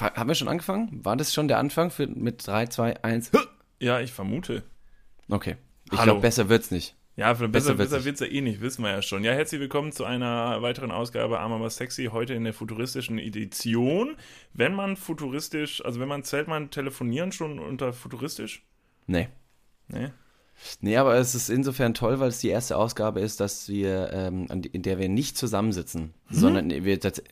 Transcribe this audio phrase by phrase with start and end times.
[0.00, 1.04] Haben wir schon angefangen?
[1.04, 3.30] War das schon der Anfang für, mit 3, 2, 1?
[3.80, 4.62] Ja, ich vermute.
[5.28, 5.56] Okay.
[5.92, 6.96] Ich glaube, besser wird's nicht.
[7.16, 9.22] Ja, für Besser besser, wird's besser wird's ja eh nicht, wissen wir ja schon.
[9.22, 14.16] Ja, herzlich willkommen zu einer weiteren Ausgabe Arm aber sexy, heute in der futuristischen Edition.
[14.52, 18.64] Wenn man futuristisch, also wenn man zählt man telefonieren schon unter futuristisch?
[19.06, 19.28] Nee.
[19.88, 20.08] Nee.
[20.80, 24.46] Nee, aber es ist insofern toll, weil es die erste Ausgabe ist, dass wir, ähm,
[24.72, 27.22] in der wir nicht zusammensitzen, sondern wir, tats-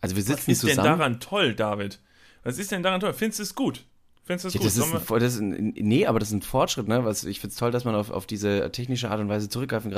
[0.00, 0.28] also wir Mhm.
[0.28, 0.98] Was sitzen ist denn zusammen.
[0.98, 2.00] daran toll, David?
[2.42, 3.12] Was ist denn daran toll?
[3.12, 3.84] Findest du es gut?
[4.24, 4.66] Findest du es Ja, gut?
[4.66, 7.04] das ist ein, das ist ein, nee, aber das ist ein Fortschritt, ne?
[7.04, 9.92] Was, ich finde es toll, dass man auf, auf diese technische Art und Weise zurückgreifen,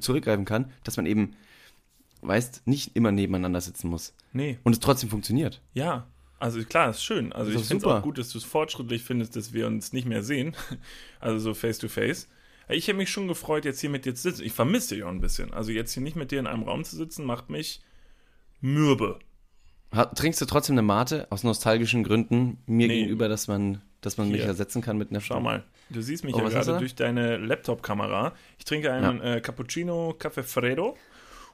[0.00, 1.34] zurückgreifen kann, dass man eben,
[2.22, 4.14] weißt, nicht immer nebeneinander sitzen muss.
[4.32, 4.58] nee.
[4.62, 5.60] Und es trotzdem funktioniert.
[5.74, 6.06] Ja,
[6.38, 7.32] also klar, ist schön.
[7.32, 9.92] Also Ist ich finde es auch gut, dass du es fortschrittlich findest, dass wir uns
[9.92, 10.56] nicht mehr sehen.
[11.20, 12.28] Also so face to face.
[12.68, 14.44] Ich hätte mich schon gefreut, jetzt hier mit dir zu sitzen.
[14.44, 15.52] Ich vermisse dich auch ein bisschen.
[15.52, 17.80] Also jetzt hier nicht mit dir in einem Raum zu sitzen, macht mich
[18.60, 19.18] mürbe.
[20.14, 23.00] Trinkst du trotzdem eine Mate aus nostalgischen Gründen mir Nee.
[23.00, 26.34] gegenüber, dass man, dass man mich ersetzen kann mit einer Schau mal, du siehst mich
[26.34, 26.78] Oh, ja gerade du?
[26.78, 28.32] durch deine Laptop-Kamera.
[28.58, 30.96] Ich trinke einen äh, Cappuccino Café Freddo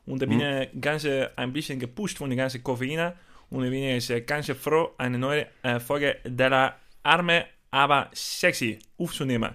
[0.06, 0.62] und da bin Hm.
[0.72, 3.12] ich ganz äh, ein bisschen gepusht von der ganzen Koffein
[3.50, 8.78] und ich bin jetzt äh, ganz froh, eine neue äh, Folge der Arme, aber sexy
[8.98, 9.50] aufzunehmen.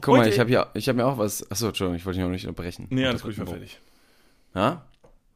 [0.00, 1.48] Guck mal, Heute- ich habe ja, ich habe mir auch was.
[1.52, 2.88] Achso, Entschuldigung, ich wollte dich noch nicht unterbrechen.
[2.90, 3.78] Nee, alles gut, ich war fertig.
[4.54, 4.84] Ja?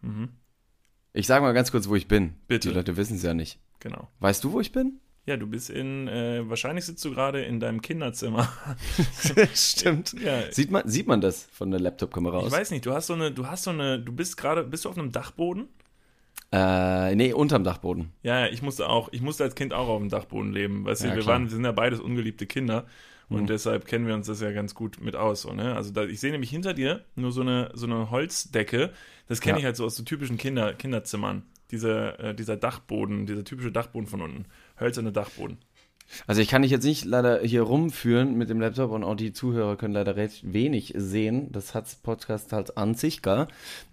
[0.03, 0.31] Mhm.
[1.13, 2.35] Ich sage mal ganz kurz, wo ich bin.
[2.47, 2.69] Bitte.
[2.69, 3.59] Die Leute wissen es ja nicht.
[3.81, 4.09] Genau.
[4.21, 5.01] Weißt du, wo ich bin?
[5.27, 8.49] Ja, du bist in, äh, wahrscheinlich sitzt du gerade in deinem Kinderzimmer.
[9.55, 10.15] Stimmt.
[10.23, 12.53] ja, Sieht man, sieht man das von der Laptop-Kamera ich aus?
[12.53, 14.89] weiß nicht, du hast so eine, du hast so eine, du bist gerade, bist du
[14.89, 15.69] auf einem Dachboden?
[16.51, 18.11] Äh, nee, unterm Dachboden.
[18.23, 20.87] Ja, ja, ich musste auch, ich musste als Kind auch auf dem Dachboden leben.
[20.87, 21.35] Weißt du, Ja, wir klar.
[21.35, 22.87] waren, wir sind ja beides ungeliebte Kinder
[23.29, 23.47] und Mhm.
[23.47, 25.43] deshalb kennen wir uns das ja ganz gut mit aus.
[25.43, 25.75] So, ne?
[25.75, 28.91] Also da, ich sehe nämlich hinter dir nur so eine, so eine Holzdecke.
[29.29, 29.59] Das kenne Ja.
[29.61, 31.43] ich halt so aus so typischen Kinder, Kinderzimmern.
[31.71, 34.47] Diese, äh, dieser Dachboden, dieser typische Dachboden von unten.
[34.81, 35.59] Hölzerne Dachboden.
[36.27, 39.35] Also ich kann dich jetzt nicht leider hier rumführen mit dem Laptop und auch die
[39.35, 41.53] Zuhörer können leider recht wenig sehen.
[41.53, 43.49] Das hat's Podcast halt an sich gar.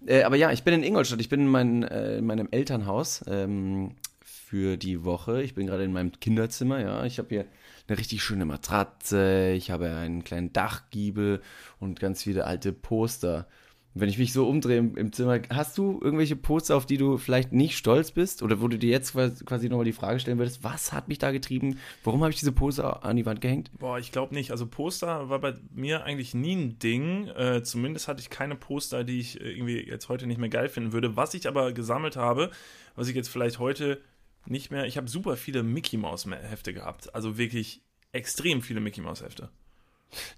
[0.06, 1.20] Äh, aber ja, ich bin in Ingolstadt.
[1.20, 3.96] Ich bin in, mein, äh, in meinem Elternhaus ähm,
[4.46, 5.42] für die Woche.
[5.42, 6.80] Ich bin gerade in meinem Kinderzimmer.
[6.80, 7.46] Ja, ich habe hier
[7.88, 9.52] eine richtig schöne Matratze.
[9.56, 11.42] Ich habe einen kleinen Dachgiebel
[11.80, 13.48] und ganz viele alte Poster.
[13.94, 17.16] Wenn ich mich so umdrehe im, im Zimmer, hast du irgendwelche Poster, auf die du
[17.16, 18.40] vielleicht nicht stolz bist?
[18.40, 21.32] Oder wo du dir jetzt quasi, nochmal die Frage stellen würdest, was hat mich da
[21.32, 21.80] getrieben?
[22.04, 23.72] Warum habe ich diese Poster an die Wand gehängt?
[23.76, 24.52] Boah, ich glaube nicht.
[24.52, 27.26] Also Poster war bei mir eigentlich nie ein Ding.
[27.36, 30.68] Äh, zumindest hatte ich keine Poster, die ich äh, irgendwie jetzt heute nicht mehr geil
[30.68, 31.16] finden würde.
[31.16, 32.52] Was ich aber gesammelt habe,
[32.94, 34.00] was ich jetzt vielleicht heute
[34.48, 34.86] nicht mehr.
[34.86, 37.14] Ich habe super viele Mickey Mouse Hefte gehabt.
[37.14, 39.48] Also wirklich extrem viele Mickey Mouse Hefte.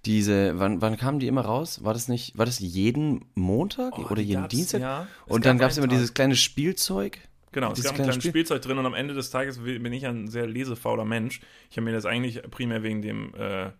[0.06, 1.84] Diese, wann, wann kamen die immer raus?
[1.84, 4.80] War das nicht, war das jeden Montag Oh, oder jeden Dienstag?
[4.80, 5.06] Ja.
[5.26, 5.96] Und dann gab es immer Tag.
[5.96, 7.18] dieses kleine Spielzeug.
[7.52, 9.92] Genau, es gab ein kleine kleines Spiel- Spielzeug drin und am Ende des Tages bin
[9.92, 11.40] ich ein sehr lesefauler Mensch.
[11.70, 13.70] Ich habe mir das eigentlich primär wegen dem äh,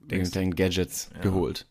[0.00, 1.20] Wegen deinen Gadgets Ja.
[1.20, 1.66] geholt.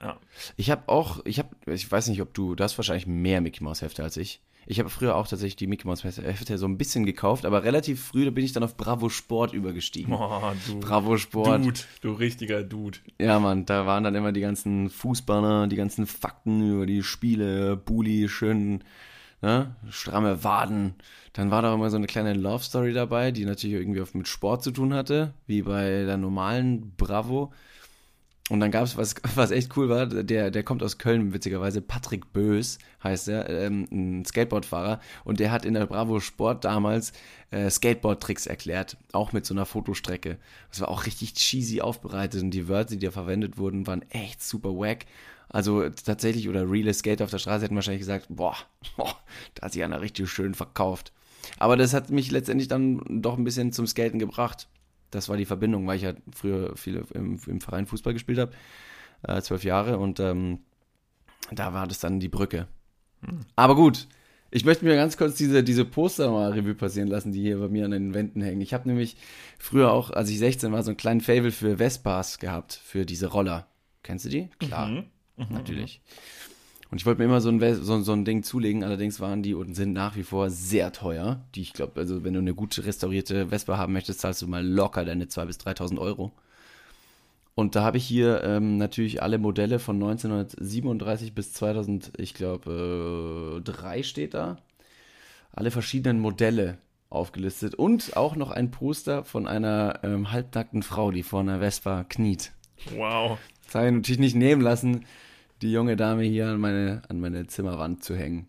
[0.00, 0.18] Ja.
[0.56, 3.62] Ich habe auch, ich habe, ich weiß nicht, ob du, du hast wahrscheinlich mehr Mickey
[3.62, 4.40] Mouse Hefte als ich.
[4.66, 8.04] Ich habe früher auch tatsächlich die Mickey Mouse Hefte so ein bisschen gekauft, aber relativ
[8.04, 10.10] früh, da bin ich dann auf Bravo Sport übergestiegen.
[10.10, 10.80] Boah, du.
[10.80, 11.64] Bravo Sport.
[11.64, 12.98] Dude, du richtiger Dude.
[13.18, 17.76] Ja, Mann, da waren dann immer die ganzen Fußballer, die ganzen Fakten über die Spiele,
[17.76, 18.84] Bulli, schön,
[19.42, 20.94] ne, stramme Waden.
[21.32, 24.28] Dann war da immer so eine kleine Love Story dabei, die natürlich irgendwie auch mit
[24.28, 27.52] Sport zu tun hatte, wie bei der normalen Bravo.
[28.50, 31.80] Und dann gab es was, was echt cool war, der, der kommt aus Köln, witzigerweise,
[31.80, 35.00] Patrick Bös heißt er, ähm, ein Skateboardfahrer.
[35.24, 37.12] Und der hat in der Bravo Sport damals
[37.52, 40.36] äh, Skateboard-Tricks erklärt, auch mit so einer Fotostrecke.
[40.68, 44.42] Das war auch richtig cheesy aufbereitet und die Wörter, die da verwendet wurden, waren echt
[44.42, 45.06] super wack.
[45.48, 48.56] Also tatsächlich, oder Real Skate auf der Straße hätten wahrscheinlich gesagt, boah,
[48.96, 49.16] boah
[49.54, 51.12] da hat sich einer richtig schön verkauft.
[51.58, 54.68] Aber das hat mich letztendlich dann doch ein bisschen zum Skaten gebracht.
[55.10, 58.52] Das war die Verbindung, weil ich ja früher viel im, im Verein Fußball gespielt habe,
[59.22, 60.60] äh, zwölf Jahre und ähm,
[61.50, 62.68] da war das dann die Brücke.
[63.56, 64.06] Aber gut,
[64.50, 67.68] ich möchte mir ganz kurz diese, diese Poster mal Revue passieren lassen, die hier bei
[67.68, 68.60] mir an den Wänden hängen.
[68.60, 69.16] Ich habe nämlich
[69.58, 73.28] früher auch, als ich 16 war, so einen kleinen Fable für Vespas gehabt, für diese
[73.28, 73.66] Roller.
[74.02, 74.48] Kennst du die?
[74.58, 75.04] Klar, Mhm.
[75.50, 76.00] natürlich.
[76.90, 79.54] Und ich wollte mir immer so ein, so, so ein Ding zulegen, allerdings waren die
[79.54, 81.40] und sind nach wie vor sehr teuer.
[81.54, 84.66] Die, ich glaube, also wenn du eine gut restaurierte Vespa haben möchtest, zahlst du mal
[84.66, 86.32] locker deine 2.000 bis 3.000 Euro.
[87.54, 93.60] Und da habe ich hier ähm, natürlich alle Modelle von 1937 bis 2000, ich glaube,
[93.60, 94.58] äh, 3 steht da.
[95.52, 96.78] Alle verschiedenen Modelle
[97.08, 97.74] aufgelistet.
[97.74, 102.52] Und auch noch ein Poster von einer ähm, halbnackten Frau, die vor einer Vespa kniet.
[102.96, 103.38] Wow.
[103.64, 105.04] Das habe ich natürlich nicht nehmen lassen,
[105.62, 108.48] die junge Dame hier an meine, an meine Zimmerwand zu hängen.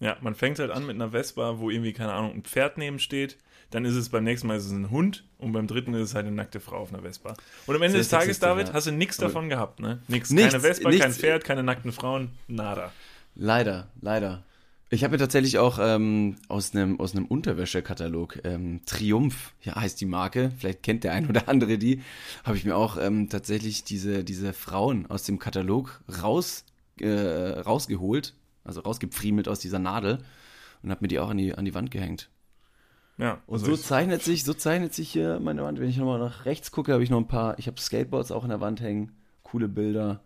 [0.00, 2.98] Ja, man fängt halt an mit einer Vespa, wo irgendwie, keine Ahnung, ein Pferd neben
[2.98, 3.38] steht,
[3.70, 6.14] dann ist es beim nächsten Mal ist es ein Hund und beim dritten ist es
[6.14, 7.34] halt eine nackte Frau auf einer Vespa.
[7.66, 8.74] Und am Ende des Tages, David, ja.
[8.74, 10.00] hast du nichts davon gehabt, ne?
[10.08, 10.30] Nix.
[10.30, 11.04] Nichts, keine Vespa, nichts.
[11.04, 12.92] kein Pferd, keine nackten Frauen, nada.
[13.34, 14.44] Leider, leider.
[14.94, 19.98] Ich habe mir tatsächlich auch ähm, aus einem aus einem Unterwäschekatalog ähm, Triumph, ja heißt
[20.02, 22.02] die Marke, vielleicht kennt der ein oder andere die,
[22.44, 26.66] habe ich mir auch ähm, tatsächlich diese diese Frauen aus dem Katalog raus
[27.00, 28.34] äh, rausgeholt,
[28.64, 30.18] also rausgepfriemelt aus dieser Nadel
[30.82, 32.28] und habe mir die auch an die an die Wand gehängt.
[33.16, 35.80] Ja, Und also so ich- zeichnet sich so zeichnet sich hier meine Wand.
[35.80, 37.58] Wenn ich nochmal nach rechts gucke, habe ich noch ein paar.
[37.58, 39.12] Ich habe Skateboards auch an der Wand hängen,
[39.42, 40.20] coole Bilder.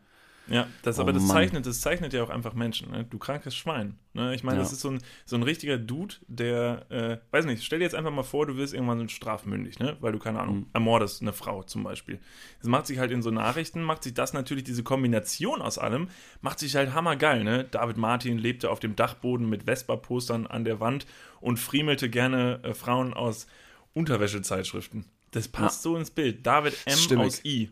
[0.49, 1.37] Ja, das, Oh aber das Mann.
[1.37, 2.91] zeichnet, das zeichnet ja auch einfach Menschen.
[2.93, 3.05] Ne?
[3.05, 3.99] Du krankes Schwein.
[4.15, 4.35] Ne?
[4.35, 4.63] Ich meine, Ja.
[4.63, 7.95] das ist so ein, so ein richtiger Dude, der, äh, weiß nicht, stell dir jetzt
[7.97, 9.97] einfach mal vor, du wirst irgendwann so strafmündig, ne?
[10.01, 10.67] weil du, keine Ahnung, Mhm.
[10.73, 12.21] ermordest eine Frau zum Beispiel.
[12.61, 16.09] Das macht sich halt in so Nachrichten, macht sich das natürlich, diese Kombination aus allem,
[16.43, 17.43] macht sich halt hammergeil.
[17.43, 17.65] Ne?
[17.65, 21.07] David Martin lebte auf dem Dachboden mit Vespa-Postern an der Wand
[21.41, 23.47] und friemelte gerne äh, Frauen aus
[23.95, 25.05] Unterwäschezeitschriften.
[25.33, 26.47] Das passt so ins Bild.
[26.47, 26.97] David M.
[26.97, 27.27] Stimmig.
[27.27, 27.71] aus I.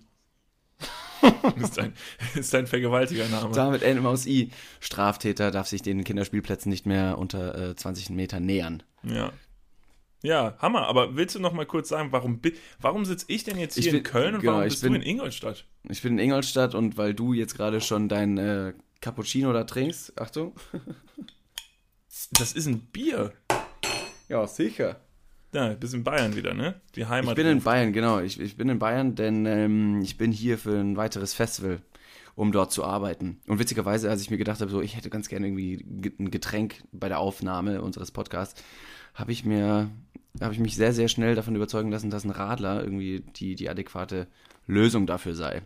[1.61, 1.93] ist ein,
[2.35, 3.55] ist ein Vergewaltigername.
[3.55, 4.51] Damit N aus I.
[4.81, 8.83] Straftäter darf sich den Kinderspielplätzen nicht mehr unter äh, 20 Meter nähern.
[9.03, 9.33] Ja.
[10.23, 10.87] Ja, Hammer.
[10.87, 12.41] Aber willst du noch mal kurz sagen, warum,
[12.81, 14.83] warum sitze ich denn jetzt hier Ich in bin- Köln und genau, warum ich bist
[14.83, 15.67] du bin- in Ingolstadt?
[15.89, 18.73] Ich bin in Ingolstadt und weil du jetzt gerade schon dein äh,
[19.03, 20.55] Cappuccino da trinkst, Achtung.
[22.33, 23.33] Das ist ein Bier.
[24.29, 25.01] Ja, sicher.
[25.55, 26.75] Ja, du bist in Bayern wieder, ne?
[26.97, 27.31] Die Heimat.
[27.31, 27.63] Ich bin in.
[27.63, 28.19] Bayern, genau.
[28.19, 31.81] Ich, ich bin in Bayern, denn ähm, ich bin hier für ein weiteres Festival,
[32.35, 33.39] um dort zu arbeiten.
[33.47, 36.33] Und witzigerweise, als ich mir gedacht habe, so, ich hätte ganz gerne irgendwie ge- ein
[36.33, 38.61] Getränk bei der Aufnahme unseres Podcasts,
[39.15, 39.91] habe ich mir,
[40.41, 43.71] habe ich mich sehr, sehr schnell davon überzeugen lassen, dass ein Radler irgendwie die, die
[43.71, 44.27] adäquate
[44.67, 45.63] Lösung dafür sei.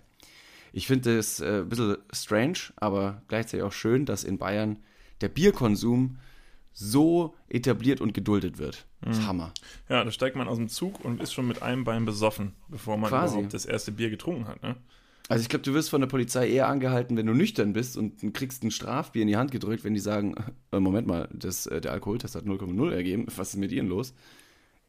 [0.75, 4.76] Ich finde es äh, ein bisschen strange, aber gleichzeitig auch schön, dass in Bayern
[5.23, 6.19] der Bierkonsum
[6.78, 8.86] so etabliert und geduldet wird.
[9.02, 9.52] Das ist Hammer.
[9.88, 12.96] Ja, da steigt man aus dem Zug und ist schon mit einem Bein besoffen, bevor
[12.96, 13.34] man Quasi.
[13.34, 14.76] überhaupt das erste Bier getrunken hat, ne?
[15.28, 18.32] Also ich glaube, du wirst von der Polizei eher angehalten, wenn du nüchtern bist und
[18.32, 20.34] kriegst ein Strafbier in die Hand gedrückt, wenn die sagen,
[20.72, 24.14] äh, Moment mal, das, äh, der Alkoholtest hat 0,0 ergeben, was ist mit Ihnen los?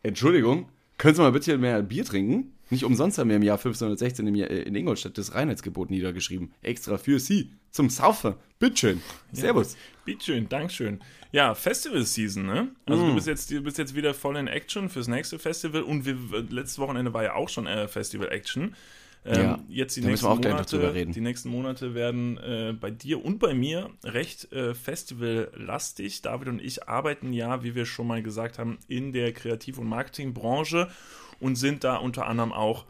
[0.01, 0.69] Entschuldigung,
[0.99, 2.53] können Sie mal bitte mehr Bier trinken?
[2.69, 6.53] Nicht umsonst haben wir im Jahr 1516 im Jahr, äh, in Ingolstadt das Reinheitsgebot niedergeschrieben.
[6.61, 8.35] Extra für Sie, zum Saufen.
[8.59, 9.01] Bitteschön.
[9.31, 9.75] Servus.
[10.05, 10.99] Bitteschön, Dankeschön.
[11.31, 12.67] Ja, Festival-Season, ne?
[12.85, 13.07] Also Mm.
[13.09, 16.15] du, bist jetzt, du bist jetzt wieder voll in Action fürs nächste Festival und wir,
[16.49, 18.75] letztes Wochenende war ja auch schon äh, Festival-Action.
[19.25, 23.53] Ähm, Ja, jetzt die nächsten Monate, die nächsten Monate werden äh, bei dir und bei
[23.53, 26.21] mir recht äh, festivallastig.
[26.21, 29.87] David und ich arbeiten ja, wie wir schon mal gesagt haben, in der Kreativ- und
[29.87, 30.89] Marketingbranche
[31.39, 32.85] und sind da unter anderem auch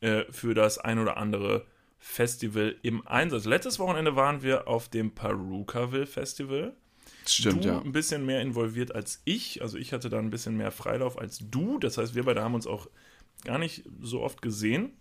[0.00, 1.66] äh, für das ein oder andere
[1.98, 3.44] Festival im Einsatz.
[3.46, 6.74] Letztes Wochenende waren wir auf dem Perukaville Festival.
[7.26, 7.80] Stimmt, du ja.
[7.80, 9.62] ein bisschen mehr involviert als ich.
[9.62, 11.78] Also ich hatte da ein bisschen mehr Freilauf als du.
[11.78, 12.88] Das heißt, wir beide haben uns auch
[13.44, 14.92] gar nicht so oft gesehen.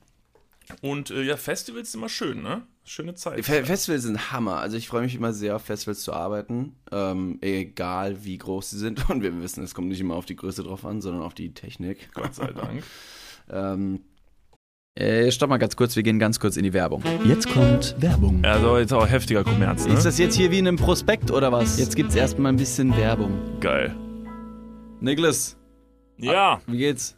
[0.81, 2.63] Und äh, ja, Festivals sind immer schön, ne?
[2.86, 3.44] Schöne Zeit.
[3.45, 4.57] Fe Festivals sind Hammer.
[4.57, 8.77] Also ich freue mich immer sehr auf Festivals zu arbeiten, ähm, egal wie groß sie
[8.77, 9.10] sind.
[9.10, 11.54] Und wir wissen, es kommt nicht immer auf die Größe drauf an, sondern auf die
[11.54, 12.10] Technik.
[12.13, 12.83] Gott sei Dank.
[13.50, 14.01] Ähm,
[14.95, 17.04] äh, stopp mal ganz kurz, wir gehen ganz kurz in die Werbung.
[17.25, 18.44] Jetzt kommt Werbung.
[18.45, 19.94] Also jetzt auch heftiger Kommerz, ne?
[19.94, 21.80] Ist das jetzt hier wie in einem Prospekt oder was?
[21.80, 23.60] Jetzt gibt's erstmal ein bisschen Werbung.
[23.60, 23.95] geil.
[25.00, 25.57] Niklas,
[26.18, 27.18] Ja, wie geht's?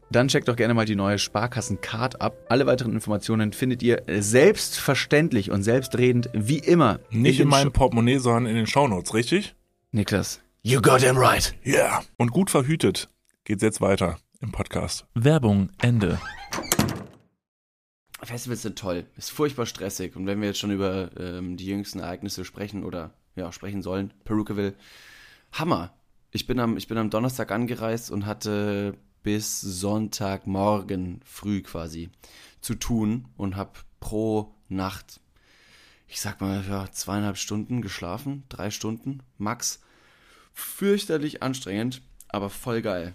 [0.11, 2.35] dann checkt doch gerne mal die neue Sparkassen-Card ab.
[2.49, 6.99] Alle weiteren Informationen findet ihr selbstverständlich und selbstredend wie immer.
[7.11, 9.55] Nicht in, den meinem Portemonnaie, sondern in den Shownotes, richtig?
[9.91, 10.41] Niklas.
[10.63, 11.55] You got him right.
[11.63, 11.73] Ja.
[11.73, 12.03] Yeah.
[12.17, 13.09] Und gut verhütet
[13.45, 15.05] geht's jetzt weiter im Podcast.
[15.13, 16.19] Werbung, Ende.
[18.21, 19.05] Festivals sind toll.
[19.15, 20.15] Ist furchtbar stressig.
[20.15, 24.13] Und wenn wir jetzt schon über ähm, die jüngsten Ereignisse sprechen oder ja, sprechen sollen,
[24.25, 24.75] Perukaville,
[25.53, 25.93] Hammer.
[26.31, 32.09] Ich bin, am, ich bin am Donnerstag angereist und hatte bis Sonntagmorgen früh quasi
[32.61, 35.19] zu tun und habe pro Nacht,
[36.07, 39.81] ich sag mal, ja, zweieinhalb Stunden geschlafen, drei Stunden max.
[40.53, 43.13] Fürchterlich anstrengend, aber voll geil.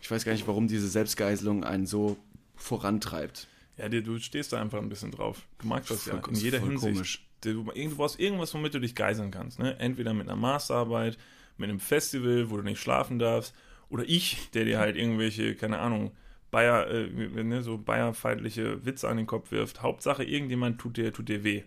[0.00, 2.16] Ich weiß gar nicht, warum diese Selbstgeißelung einen so
[2.56, 3.46] vorantreibt.
[3.76, 5.42] Ja, du stehst da einfach ein bisschen drauf.
[5.58, 6.94] Du magst das ja Voll- in jeder Hinsicht.
[6.94, 7.26] komisch.
[7.40, 9.58] Du, du brauchst irgendwas, womit du dich geiseln kannst.
[9.58, 9.78] Ne?
[9.78, 11.18] Entweder mit einer Masterarbeit,
[11.56, 13.54] mit einem Festival, wo du nicht schlafen darfst,
[13.94, 16.10] oder ich, der dir halt irgendwelche, keine Ahnung,
[16.50, 17.06] Bayer, äh,
[17.44, 19.82] ne, so Bayerfeindliche Witze an den Kopf wirft.
[19.82, 21.62] Hauptsache, irgendjemand tut dir, tut dir weh.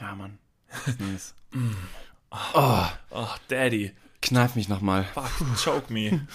[0.00, 0.38] Ja, Mann.
[0.98, 1.34] Nice.
[2.30, 5.04] Ach, Daddy, Kneif mich nochmal.
[5.04, 5.30] fuck,
[5.62, 6.26] choke me.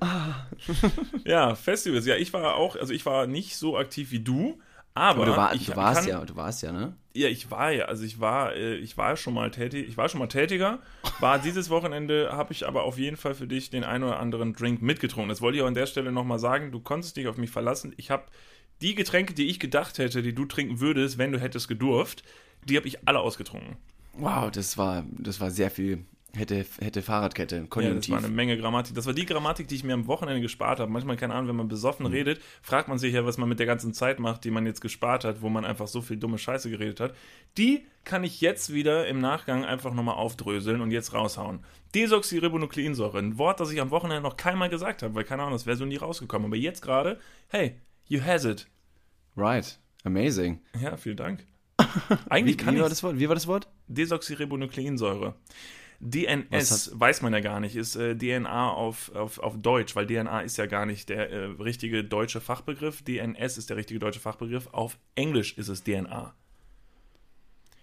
[1.24, 2.04] ja, Festivals.
[2.04, 4.60] Ja, ich war auch, also ich war nicht so aktiv wie du,
[4.98, 6.94] aber, Aber du, war, ich du warst kann, ja, du warst ja, ne?
[7.14, 10.08] Ja, ich war ja, also ich war, äh, ich war schon mal tätig, ich war
[10.08, 10.78] schon mal tätiger.
[11.20, 14.52] War dieses Wochenende habe ich aber auf jeden Fall für dich den einen oder anderen
[14.52, 15.28] Drink mitgetrunken.
[15.28, 16.70] Das wollte ich auch an der Stelle nochmal sagen.
[16.70, 17.92] Du konntest dich auf mich verlassen.
[17.96, 18.24] Ich habe
[18.80, 22.22] die Getränke, die ich gedacht hätte, die du trinken würdest, wenn du hättest gedurft,
[22.64, 23.76] die habe ich alle ausgetrunken.
[24.14, 26.04] Wow, das war, das war sehr viel.
[26.34, 28.12] Hätte, hätte Fahrradkette, Ja, das Konjunktiv.
[28.12, 28.94] war eine Menge Grammatik.
[28.94, 30.90] Das war die Grammatik, die ich mir am Wochenende gespart habe.
[30.92, 33.66] Manchmal, keine Ahnung, wenn man besoffen redet, fragt man sich ja, was man mit der
[33.66, 36.68] ganzen Zeit macht, die man jetzt gespart hat, wo man einfach so viel dumme Scheiße
[36.68, 37.14] geredet hat.
[37.56, 41.60] Die kann ich jetzt wieder im Nachgang einfach nochmal aufdröseln und jetzt raushauen.
[41.94, 45.64] Desoxyribonukleinsäure, ein Wort, das ich am Wochenende noch keinmal gesagt habe, weil keine Ahnung, das
[45.66, 46.46] wäre so nie rausgekommen.
[46.46, 47.18] Aber jetzt gerade,
[47.48, 48.66] hey, you has it.
[49.36, 49.78] right.
[50.04, 50.60] Amazing.
[50.80, 51.44] Ja, vielen Dank.
[51.80, 53.18] Wie, Eigentlich kann wie, ich war das Wort?
[53.18, 53.68] wie war das Wort?
[53.88, 55.34] Desoxyribonukleinsäure.
[56.00, 60.42] DNS weiß man ja gar nicht, ist äh, DNA auf, auf, auf Deutsch, weil DNA
[60.42, 63.02] ist ja gar nicht der äh, richtige deutsche Fachbegriff.
[63.02, 64.68] DNS ist der richtige deutsche Fachbegriff.
[64.70, 66.34] Auf Englisch ist es DNA.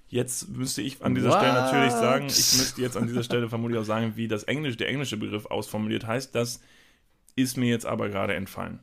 [0.07, 1.63] Jetzt müsste ich an dieser Stelle What?
[1.63, 4.88] natürlich sagen, ich müsste jetzt an dieser Stelle vermutlich auch sagen, wie das Englisch, der
[4.88, 6.34] englische Begriff ausformuliert heißt.
[6.34, 6.62] Das
[7.36, 8.79] ist mir jetzt aber gerade entfallen.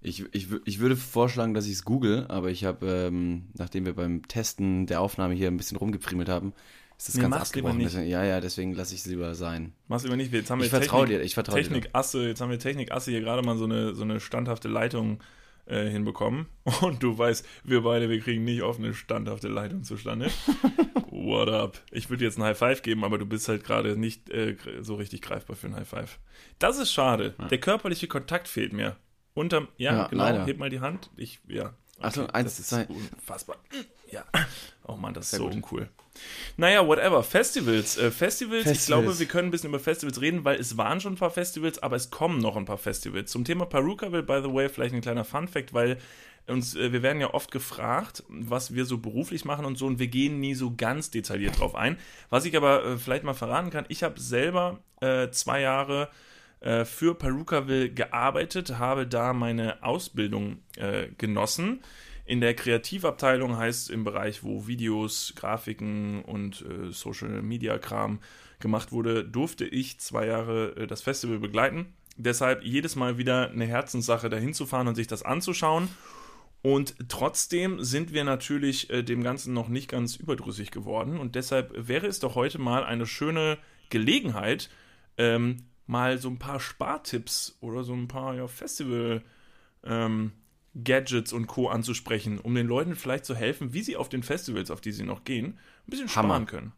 [0.00, 3.94] Ich, ich, ich würde vorschlagen, dass ich es google, aber ich habe, ähm, nachdem wir
[3.94, 6.52] beim Testen der Aufnahme hier ein bisschen rumgefriemelt haben,
[6.98, 7.94] ist das Nee, ganz mach's lieber nicht.
[7.94, 9.72] Ja, ja, deswegen lasse ich es lieber sein.
[9.86, 10.32] Mach's lieber nicht.
[10.32, 11.68] Jetzt haben wir Ich vertraue dir, ich vertraue dir.
[11.68, 15.20] Technikasse, jetzt haben wir Technikasse hier gerade mal so eine, so eine standhafte Leitung
[15.66, 16.46] äh, hinbekommen.
[16.80, 20.28] Und du weißt, wir beide, wir kriegen nicht oft eine standhafte Leitung zustande.
[21.10, 21.80] What up?
[21.92, 24.96] Ich würde jetzt ein High Five geben, aber du bist halt gerade nicht äh, so
[24.96, 26.18] richtig greifbar für ein High Five.
[26.58, 27.34] Das ist schade.
[27.50, 28.96] Der körperliche Kontakt fehlt mir.
[29.34, 30.46] Unterm, ja, Ja, genau, leider.
[30.46, 31.10] heb mal die Hand.
[31.16, 31.74] Ich, ja.
[32.00, 32.86] Ach so, eins, das ist zwei.
[32.86, 33.56] unfassbar.
[34.10, 34.24] Ja.
[34.86, 35.54] Oh Mann, das ist Sehr so gut.
[35.54, 35.88] uncool.
[36.56, 37.22] Naja, whatever.
[37.22, 37.96] Festivals.
[37.98, 39.02] Äh, Festivals, ich Festivals.
[39.04, 41.82] glaube, wir können ein bisschen über Festivals reden, weil es waren schon ein paar Festivals,
[41.82, 43.30] aber es kommen noch ein paar Festivals.
[43.30, 45.98] Zum Thema Perukaville, by the way, vielleicht ein kleiner Fun-Fact, weil
[46.48, 49.98] uns, äh, wir werden ja oft gefragt, was wir so beruflich machen und so, und
[49.98, 51.98] wir gehen nie so ganz detailliert drauf ein.
[52.30, 56.08] Was ich aber äh, vielleicht mal verraten kann, ich habe selber äh, zwei Jahre
[56.60, 61.80] äh, für Perukaville gearbeitet, habe da meine Ausbildung äh, genossen.
[62.28, 68.20] In der Kreativabteilung heißt im Bereich, wo Videos, Grafiken und äh, Social Media Kram
[68.60, 71.94] gemacht wurde, durfte ich zwei Jahre äh, das Festival begleiten.
[72.18, 75.88] Deshalb jedes Mal wieder eine Herzenssache, dahin zu fahren und sich das anzuschauen.
[76.60, 81.18] Und trotzdem sind wir natürlich äh, dem Ganzen noch nicht ganz überdrüssig geworden.
[81.18, 83.56] Und deshalb wäre es doch heute mal eine schöne
[83.88, 84.68] Gelegenheit,
[85.16, 89.22] ähm, mal so ein paar Spartipps oder so ein paar ja, Festival
[89.82, 90.32] ähm,
[90.82, 91.68] Gadgets und Co.
[91.68, 95.04] anzusprechen, um den Leuten vielleicht zu helfen, wie sie auf den Festivals, auf die sie
[95.04, 96.46] noch gehen, ein bisschen sparen Hammer.
[96.46, 96.72] können.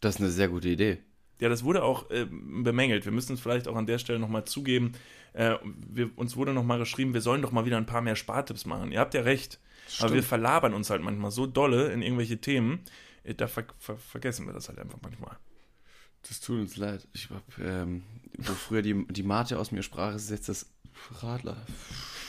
[0.00, 0.98] Das ist eine sehr gute Idee.
[1.40, 3.04] Ja, das wurde auch äh, bemängelt.
[3.04, 4.92] Wir müssen es vielleicht auch an der Stelle nochmal zugeben.
[5.32, 8.64] Äh, wir, uns wurde nochmal geschrieben, wir sollen doch mal wieder ein paar mehr Spartipps
[8.64, 8.92] machen.
[8.92, 9.58] Ihr habt ja recht.
[9.98, 12.80] Aber wir verlabern uns halt manchmal so dolle in irgendwelche Themen,
[13.24, 15.36] äh, da ver ver vergessen wir das halt einfach manchmal.
[16.28, 17.08] Das tut uns leid.
[17.12, 18.04] Ich hab, ähm,
[18.38, 20.66] wo früher die, die Mate aus mir sprach, ist jetzt das
[21.20, 21.56] Radler.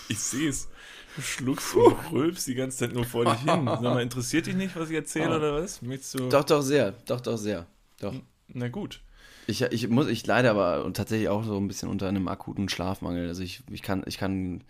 [0.10, 0.70] Ich sehe es.
[1.16, 3.66] Du schluckst und rülpst die ganze Zeit nur vor dich hin.
[3.66, 5.38] Sag mal, interessiert dich nicht, was ich erzähle Ah.
[5.38, 5.82] oder was?
[5.82, 6.30] Möchtest du.
[6.30, 6.94] Doch, doch sehr.
[7.06, 7.68] Doch, doch sehr.
[8.00, 8.14] Doch.
[8.48, 9.02] Na gut.
[9.46, 13.28] Ich, ich muss, ich leide aber tatsächlich auch so ein bisschen unter einem akuten Schlafmangel.
[13.28, 14.64] Also ich, ich kann, ich kann,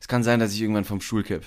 [0.00, 1.42] es kann sein, dass ich irgendwann vom Stuhl kipp.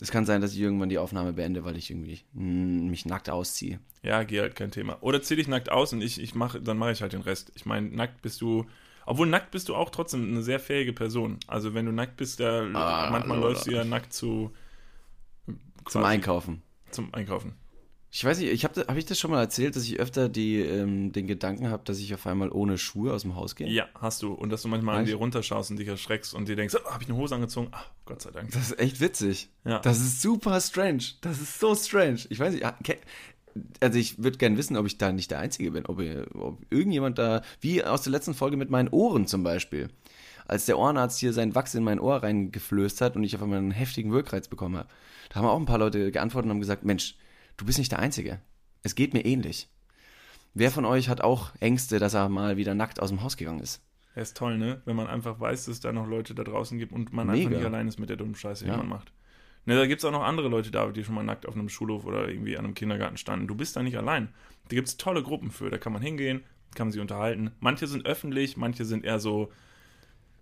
[0.00, 3.80] Es kann sein, dass ich irgendwann die Aufnahme beende, weil ich irgendwie mich nackt ausziehe.
[4.02, 4.98] Ja, geh halt kein Thema.
[5.02, 7.52] Oder zieh dich nackt aus und ich, ich mache, dann mache ich halt den Rest.
[7.54, 8.66] Ich meine, nackt bist du,
[9.06, 11.38] obwohl nackt bist du auch trotzdem eine sehr fähige Person.
[11.46, 14.52] Also wenn du nackt bist, da Ah, manchmal oder- läufst du ja nackt zu
[15.86, 16.62] Zum Einkaufen.
[16.90, 17.52] Zum Einkaufen.
[18.16, 20.60] Ich weiß nicht, ich habe hab ich das schon mal erzählt, dass ich öfter die,
[20.60, 23.66] ähm, den Gedanken habe, dass ich auf einmal ohne Schuhe aus dem Haus gehe?
[23.68, 24.32] Ja, hast du.
[24.32, 26.90] Und dass du manchmal an Weißt- dir runterschaust und dich erschreckst und dir denkst, oh,
[26.92, 27.68] habe ich eine Hose angezogen?
[27.72, 28.52] Ah, Gott sei Dank.
[28.52, 29.48] Das ist echt witzig.
[29.64, 29.80] Ja.
[29.80, 31.02] Das ist super strange.
[31.22, 32.20] Das ist so strange.
[32.28, 32.76] Ich weiß nicht, ah,
[33.80, 35.86] also ich würde gerne wissen, ob ich da nicht der Einzige bin.
[35.86, 36.00] Ob,
[36.34, 39.88] ob irgendjemand da, wie aus der letzten Folge mit meinen Ohren zum Beispiel.
[40.46, 43.58] Als der Ohrenarzt hier seinen Wachs in mein Ohr reingeflößt hat und ich auf einmal
[43.58, 44.88] einen heftigen Wirkreiz bekommen habe.
[45.30, 47.16] Da haben auch ein paar Leute geantwortet und haben gesagt, Mensch,
[47.56, 48.40] du bist nicht der Einzige.
[48.82, 49.68] Es geht mir ähnlich.
[50.52, 53.60] Wer von euch hat auch Ängste, dass er mal wieder nackt aus dem Haus gegangen
[53.60, 53.80] ist?
[54.14, 54.80] Er ist toll, ne?
[54.84, 57.46] Wenn man einfach weiß, dass es da noch Leute da draußen gibt und man Mega.
[57.46, 58.76] einfach nicht allein ist mit der dummen Scheiße, die Ja.
[58.76, 59.12] man macht.
[59.66, 61.68] Ne, da gibt es auch noch andere Leute, David, die schon mal nackt auf einem
[61.68, 63.46] Schulhof oder irgendwie an einem Kindergarten standen.
[63.46, 64.28] Du bist da nicht allein.
[64.68, 65.70] Da gibt es tolle Gruppen für.
[65.70, 66.42] Da kann man hingehen,
[66.74, 67.50] kann man sich unterhalten.
[67.60, 69.50] Manche sind öffentlich, manche sind eher so,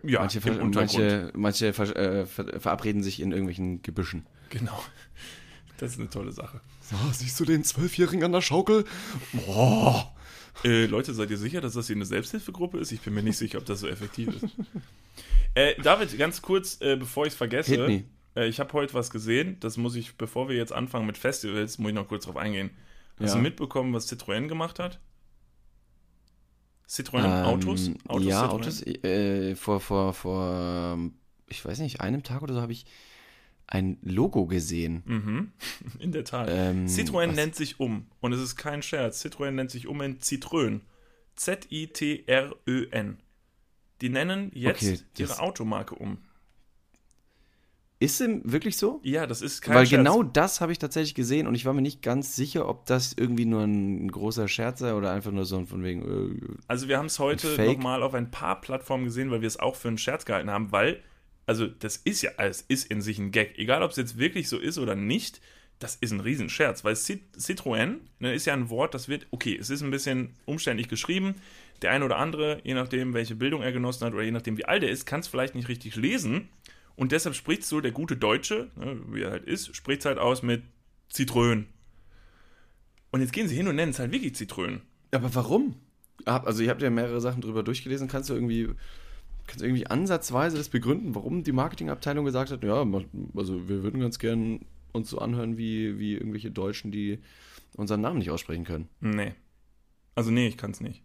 [0.02, 0.74] ja, manche im Untergrund.
[0.74, 4.26] manche, manche ver äh, ver verabreden sich in irgendwelchen Gebüschen.
[4.50, 4.82] Genau.
[5.78, 6.60] Das ist eine tolle Sache.
[6.80, 8.84] So, siehst du den Zwölfjährigen an der Schaukel?
[9.32, 10.14] Boah.
[10.62, 12.92] Äh, Leute, seid ihr sicher, dass das hier eine Selbsthilfegruppe ist?
[12.92, 14.44] Ich bin mir nicht sicher, ob das so effektiv ist.
[15.54, 17.74] äh, David, ganz kurz, äh, bevor ich es vergesse.
[17.74, 18.04] Hit me.
[18.36, 21.78] Äh, ich habe heute was gesehen, das muss ich, bevor wir jetzt anfangen mit Festivals,
[21.78, 22.70] muss ich noch kurz drauf eingehen.
[23.18, 23.36] Hast Ja.
[23.36, 25.00] du mitbekommen, was Citroën gemacht hat?
[26.88, 27.90] Citroën Ähm, Autos?
[28.08, 28.48] Autos ja, Citroën?
[28.50, 28.82] Autos.
[28.86, 31.14] Äh, vor, vor, vor, ähm,
[31.48, 32.84] ich weiß nicht, einem Tag oder so habe ich
[33.66, 35.02] ein Logo gesehen.
[35.06, 35.52] Mhm.
[35.98, 36.48] In der Tat.
[36.50, 38.06] Ähm, Citroën was- nennt sich um.
[38.20, 39.24] Und es ist kein Scherz.
[39.24, 40.80] Citroën nennt sich um in Citroën.
[41.36, 43.18] Z-I-T-R-Ö-N.
[44.00, 46.18] Die nennen jetzt Okay, ihre Automarke um.
[48.02, 49.00] Ist es wirklich so?
[49.04, 49.98] Ja, das ist kein Weil Scherz.
[50.00, 53.14] genau das habe ich tatsächlich gesehen und ich war mir nicht ganz sicher, ob das
[53.16, 56.02] irgendwie nur ein großer Scherz sei oder einfach nur so ein von wegen.
[56.02, 59.58] Äh, Also wir haben es heute nochmal auf ein paar Plattformen gesehen, weil wir es
[59.60, 61.00] auch für einen Scherz gehalten haben, weil,
[61.46, 63.56] also das ist ja, es ist in sich ein Gag.
[63.56, 65.40] Egal, ob es jetzt wirklich so ist oder nicht,
[65.78, 69.56] das ist ein Riesenscherz, weil Cit Citroën ne, ist ja ein Wort, das wird, okay,
[69.56, 71.36] es ist ein bisschen umständlich geschrieben.
[71.82, 74.64] Der eine oder andere, je nachdem, welche Bildung er genossen hat oder je nachdem, wie
[74.64, 76.48] alt er ist, kann es vielleicht nicht richtig lesen.
[76.96, 80.18] Und deshalb spricht so der gute Deutsche, ne, wie er halt ist, spricht es halt
[80.18, 80.62] aus mit
[81.08, 81.66] Zitrön.
[83.10, 84.80] Und jetzt gehen sie hin und nennen es halt wirklich Zitrön.
[85.12, 85.76] aber warum?
[86.24, 88.08] Also, ihr habt ja mehrere Sachen drüber durchgelesen.
[88.08, 88.68] Kannst du irgendwie.
[89.46, 92.86] Kannst du irgendwie ansatzweise das begründen, warum die Marketingabteilung gesagt hat, ja,
[93.34, 94.60] also wir würden ganz gern
[94.92, 97.18] uns so anhören wie, wie irgendwelche Deutschen, die
[97.76, 98.88] unseren Namen nicht aussprechen können.
[99.00, 99.34] Nee.
[100.14, 101.02] Also nee, ich kann es nicht.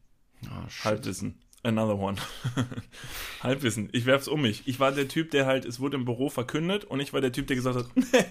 [0.50, 0.86] Ah, shit.
[0.86, 1.39] Halbwissen.
[1.67, 2.15] Another one.
[3.43, 3.89] Halbwissen.
[3.91, 4.63] Ich werf's um mich.
[4.67, 7.34] Ich war der Typ, der halt, es wurde im Büro verkündet und ich war der
[7.34, 8.25] Typ, der gesagt hat, nee,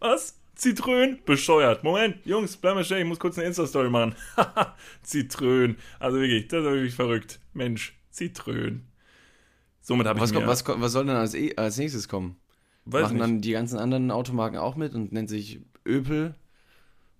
[0.00, 0.36] was?
[0.56, 1.20] Zitrön?
[1.24, 1.84] Bescheuert.
[1.84, 4.14] Moment, Jungs, bleib mal stehen, ich muss kurz eine Insta-Story machen.
[5.02, 5.76] Zitrön.
[6.00, 7.40] Also wirklich, das ist wirklich verrückt.
[7.54, 8.84] Mensch, Zitrön.
[9.80, 10.38] Somit habe ich Was, mir...
[10.38, 12.36] kommt, was, was soll denn als, eh- als nächstes kommen?
[12.86, 13.22] weiß Machen nicht.
[13.22, 16.34] dann die ganzen anderen Automarken auch mit und nennt sich Öpel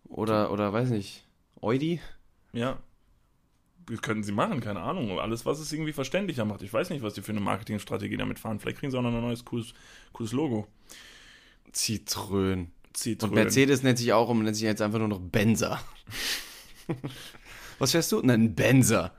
[0.08, 1.24] oder, oder weiß nicht,
[1.60, 2.00] Audi?
[2.52, 2.78] Ja.
[3.86, 5.18] Das könnten sie machen, keine Ahnung.
[5.18, 6.62] Alles, was es irgendwie verständlicher macht.
[6.62, 8.60] Ich weiß nicht, was die für eine Marketingstrategie damit fahren.
[8.60, 9.74] Vielleicht kriegen sie auch noch ein neues, cooles,
[10.12, 10.66] cooles Logo.
[11.72, 12.66] Citroën.
[12.94, 13.24] Citroën.
[13.24, 15.80] Und Mercedes nennt sich auch um, nennt sich jetzt einfach nur noch Benzer.
[17.78, 18.20] Was fährst du?
[18.22, 19.12] Nein, Benzer.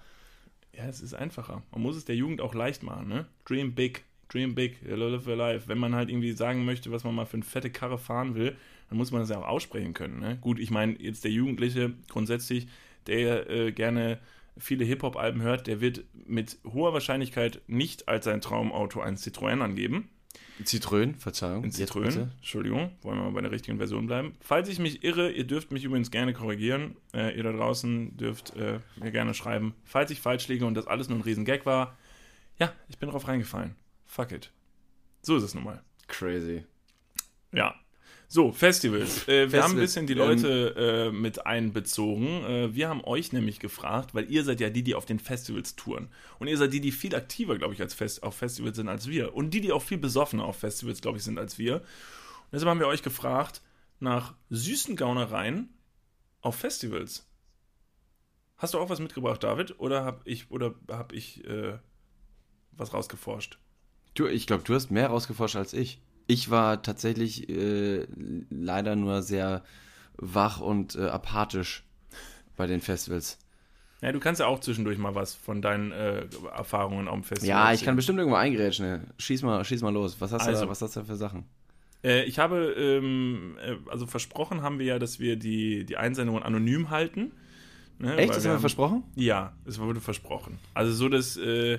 [0.73, 1.63] Ja, es ist einfacher.
[1.71, 3.25] Man muss es der Jugend auch leicht machen, ne?
[3.45, 5.67] Dream big, dream big, live your life.
[5.67, 8.55] Wenn man halt irgendwie sagen möchte, was man mal für eine fette Karre fahren will,
[8.89, 10.37] dann muss man das ja auch aussprechen können, ne?
[10.41, 12.67] Gut, ich meine, jetzt der Jugendliche grundsätzlich,
[13.07, 14.19] der äh, gerne
[14.57, 20.09] viele Hip-Hop-Alben hört, der wird mit hoher Wahrscheinlichkeit nicht als sein Traumauto ein Citroën angeben.
[20.63, 21.63] Citroën, Verzeihung.
[21.63, 22.29] In Jetzt Citroën.
[22.37, 24.33] Entschuldigung, wollen wir mal bei der richtigen Version bleiben.
[24.41, 26.95] Falls ich mich irre, ihr dürft mich übrigens gerne korrigieren.
[27.13, 30.87] Äh, ihr da draußen dürft äh, mir gerne schreiben, falls ich falsch liege und das
[30.87, 31.97] alles nur ein riesen Gag war.
[32.59, 33.75] Ja, ich bin drauf reingefallen.
[34.05, 34.51] Fuck it.
[35.21, 35.81] So ist es nun mal.
[36.07, 36.63] Crazy.
[37.51, 37.75] Ja.
[38.33, 39.27] So, Festivals.
[39.27, 42.45] Äh, wir haben ein Festivals, bisschen die ähm, Leute äh, mit einbezogen.
[42.45, 45.75] Äh, wir haben euch nämlich gefragt, weil ihr seid ja die, die auf den Festivals
[45.75, 46.07] touren.
[46.39, 49.07] Und ihr seid die, die viel aktiver, glaube ich, als Fest auf Festivals sind als
[49.07, 49.35] wir.
[49.35, 51.75] Und die, die auch viel besoffener auf Festivals, glaube ich, sind als wir.
[51.81, 53.61] Und deshalb haben wir euch gefragt
[53.99, 55.67] nach süßen Gaunereien
[56.39, 57.27] auf Festivals.
[58.55, 59.77] Hast du auch was mitgebracht, David?
[59.77, 61.79] Oder habe ich, oder hab ich äh,
[62.71, 63.59] was rausgeforscht?
[64.13, 65.99] Du, ich glaube, du hast mehr rausgeforscht als ich.
[66.27, 68.05] Ich war tatsächlich äh,
[68.49, 69.63] leider nur sehr
[70.17, 71.83] wach und äh, apathisch
[72.57, 73.37] bei den Festivals.
[74.01, 77.65] Ja, du kannst ja auch zwischendurch mal was von deinen äh, Erfahrungen am Festival Ja,
[77.65, 77.85] ich erzählen.
[77.85, 78.85] kann bestimmt irgendwo eingrätschen.
[78.85, 79.01] ne?
[79.19, 80.19] Schieß mal, schieß mal los.
[80.19, 80.65] Was hast, du Also.
[80.65, 81.45] da, was hast du für Sachen?
[82.03, 86.41] Äh, ich habe, ähm, äh, also versprochen haben wir ja, dass wir die, die Einsendungen
[86.41, 87.31] anonym halten.
[87.99, 88.29] Ne, Echt?
[88.29, 89.03] weil Das haben wir versprochen?
[89.15, 90.57] Ja, es wurde versprochen.
[90.73, 91.77] Also so, dass, äh,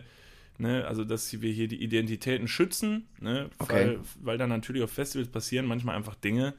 [0.63, 3.75] ne, also dass wir hier die Identitäten schützen, ne, Okay.
[3.75, 6.55] weil, weil dann natürlich auf Festivals passieren manchmal einfach Dinge,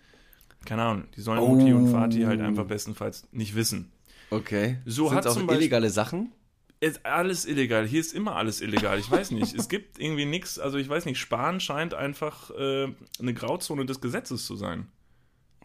[0.65, 1.55] keine Ahnung, die sollen Oh.
[1.55, 3.91] Mutti und Vati halt einfach bestenfalls nicht wissen.
[4.29, 4.77] Okay.
[4.85, 6.31] So Sind's hat auch zum Beispiel- illegale Sachen?
[6.79, 7.87] Ist alles illegal.
[7.87, 8.99] Hier ist immer alles illegal.
[8.99, 9.55] Ich weiß nicht.
[9.55, 10.59] es gibt irgendwie nichts.
[10.59, 11.17] Also ich weiß nicht.
[11.17, 12.87] Sparen scheint einfach äh,
[13.19, 14.87] eine Grauzone des Gesetzes zu sein.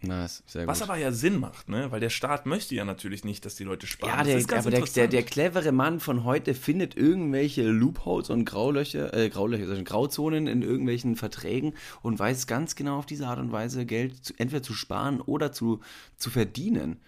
[0.00, 0.68] Nice, sehr gut.
[0.68, 1.90] Was aber ja Sinn macht, ne?
[1.90, 4.26] Weil der Staat möchte ja natürlich nicht, dass die Leute sparen.
[4.26, 9.12] ja, der, aber der, der, der clevere Mann von heute findet irgendwelche Loopholes und Graulöcher,
[9.12, 13.50] äh, Graulöcher, also Grauzonen in irgendwelchen Verträgen und weiß ganz genau auf diese Art und
[13.50, 15.80] Weise Geld zu, entweder zu sparen oder zu,
[16.16, 16.98] zu verdienen.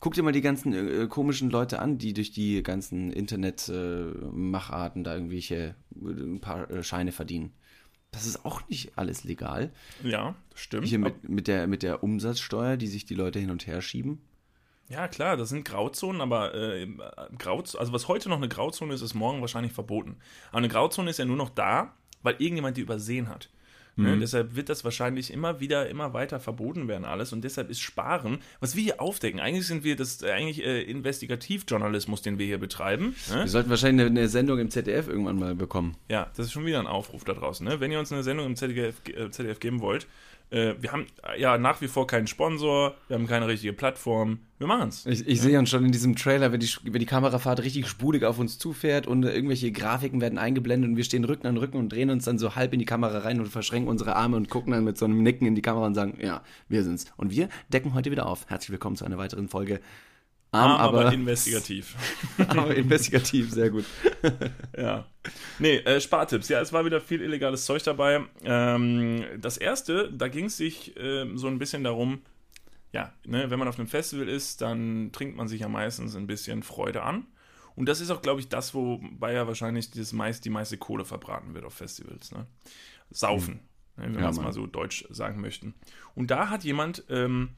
[0.00, 5.14] Guck dir mal die ganzen äh, komischen Leute an, die durch die ganzen Internet-Macharten da
[5.14, 7.52] irgendwelche äh, ein paar äh, Scheine verdienen.
[8.12, 9.70] Das ist auch nicht alles legal.
[10.02, 10.86] ja, stimmt.
[10.86, 14.20] Hier mit, mit, der, mit der Umsatzsteuer, die sich die Leute hin und her schieben.
[14.88, 16.88] Ja, klar, das sind Grauzonen, aber äh,
[17.38, 20.16] Grauz also was heute noch eine Grauzone ist, ist morgen wahrscheinlich verboten.
[20.48, 23.50] Aber eine Grauzone ist ja nur noch da, weil irgendjemand die übersehen hat.
[23.96, 24.18] Ne?
[24.18, 28.38] Deshalb wird das wahrscheinlich immer wieder, immer weiter verboten werden alles und deshalb ist Sparen,
[28.60, 32.58] was wir hier aufdecken, eigentlich sind wir das äh, eigentlich äh, Investigativjournalismus, den wir hier
[32.58, 33.14] betreiben.
[33.30, 33.40] Ne?
[33.40, 35.96] Wir sollten wahrscheinlich eine, eine Sendung im ZDF irgendwann mal bekommen.
[36.08, 37.66] Ja, das ist schon wieder ein Aufruf da draußen.
[37.66, 37.80] Ne?
[37.80, 40.06] Wenn ihr uns eine Sendung im ZDF, äh, ZDF geben wollt,
[40.50, 44.40] äh, wir haben äh, ja nach wie vor keinen Sponsor, wir haben keine richtige Plattform,
[44.58, 45.06] wir machen's.
[45.06, 48.24] Ich, ich sehe uns schon in diesem Trailer, wenn die, wenn die Kamerafahrt richtig spulig
[48.24, 51.90] auf uns zufährt und irgendwelche Grafiken werden eingeblendet und wir stehen Rücken an Rücken und
[51.90, 54.72] drehen uns dann so halb in die Kamera rein und verschränken unsere Arme und gucken
[54.72, 57.06] dann mit so einem Nicken in die Kamera und sagen, ja, wir sind's.
[57.16, 58.46] Und wir decken heute wieder auf.
[58.48, 59.80] Herzlich willkommen zu einer weiteren Folge.
[60.52, 61.94] Arm, aber, aber, investigativ.
[62.48, 63.84] aber investigativ, sehr gut.
[64.76, 65.06] Ja.
[65.58, 66.48] Nee, äh, Spartipps.
[66.48, 68.24] Ja, es war wieder viel illegales Zeug dabei.
[68.42, 72.22] Ähm, das erste, da ging es sich ähm, so ein bisschen darum,
[72.92, 76.26] ja, ne, wenn man auf einem Festival ist, dann trinkt man sich ja meistens ein
[76.26, 77.26] bisschen Freude an.
[77.76, 81.04] Und das ist auch, glaube ich, das, wobei ja wahrscheinlich dieses meist, die meiste Kohle
[81.04, 82.32] verbraten wird auf Festivals.
[82.32, 82.46] Ne?
[83.10, 83.60] Saufen,
[83.96, 85.74] ne, wenn Ja, wir es mal so deutsch sagen möchten.
[86.14, 87.50] Und da hat jemand ähm,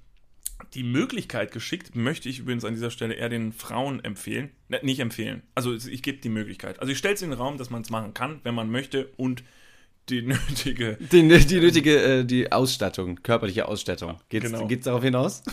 [0.74, 4.50] die Möglichkeit geschickt, möchte ich übrigens an dieser Stelle eher den Frauen empfehlen.
[4.68, 5.42] Ne, nicht empfehlen.
[5.54, 6.80] Also ich gebe die Möglichkeit.
[6.80, 9.10] Also ich stelle es in den Raum, dass man es machen kann, wenn man möchte
[9.16, 9.42] und
[10.08, 10.96] die nötige.
[11.12, 14.18] Die, die nötige äh, die Ausstattung, körperliche Ausstattung.
[14.28, 14.66] Geht's, Genau.
[14.66, 15.42] geht's darauf hinaus?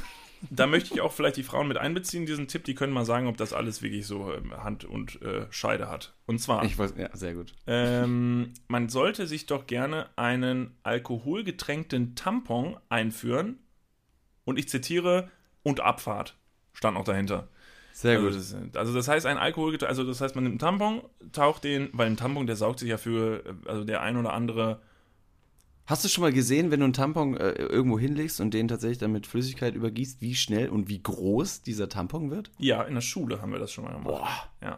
[0.49, 2.63] Da möchte ich auch vielleicht die Frauen mit einbeziehen, diesen Tipp.
[2.63, 6.13] Die können mal sagen, ob das alles wirklich so ähm, Hand und äh, Scheide hat.
[6.27, 7.51] Und zwar, Ich weiß, ja, sehr gut.
[7.67, 13.59] ähm, man sollte sich doch gerne einen alkoholgetränkten Tampon einführen.
[14.49, 15.29] Und ich zitiere,
[15.63, 16.35] und Abfahrt.
[16.73, 17.47] Stand noch dahinter.
[17.93, 18.35] Sehr Also gut.
[18.37, 21.01] das, also das heißt, ein Alkoholgetränk, also das heißt, man nimmt einen Tampon,
[21.33, 24.81] taucht den, weil ein Tampon, der saugt sich ja für, also der ein oder andere,
[25.85, 28.99] Hast du schon mal gesehen, wenn du einen Tampon äh, irgendwo hinlegst und den tatsächlich
[28.99, 32.51] dann mit Flüssigkeit übergießt, wie schnell und wie groß dieser Tampon wird?
[32.59, 34.49] ja, in der Schule haben wir das schon mal gemacht.
[34.61, 34.77] Ja.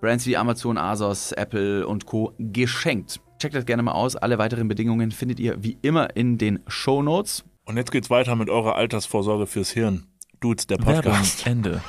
[0.00, 2.32] Brands wie Amazon, Asos, Apple und Co.
[2.38, 3.20] geschenkt.
[3.40, 4.14] Checkt das gerne mal aus.
[4.14, 7.44] Alle weiteren Bedingungen findet ihr wie immer in den Show Notes.
[7.64, 10.06] Und jetzt geht's weiter mit eurer Altersvorsorge fürs Hirn.
[10.40, 11.46] Dudes, der Podcast.
[11.46, 11.82] Ende.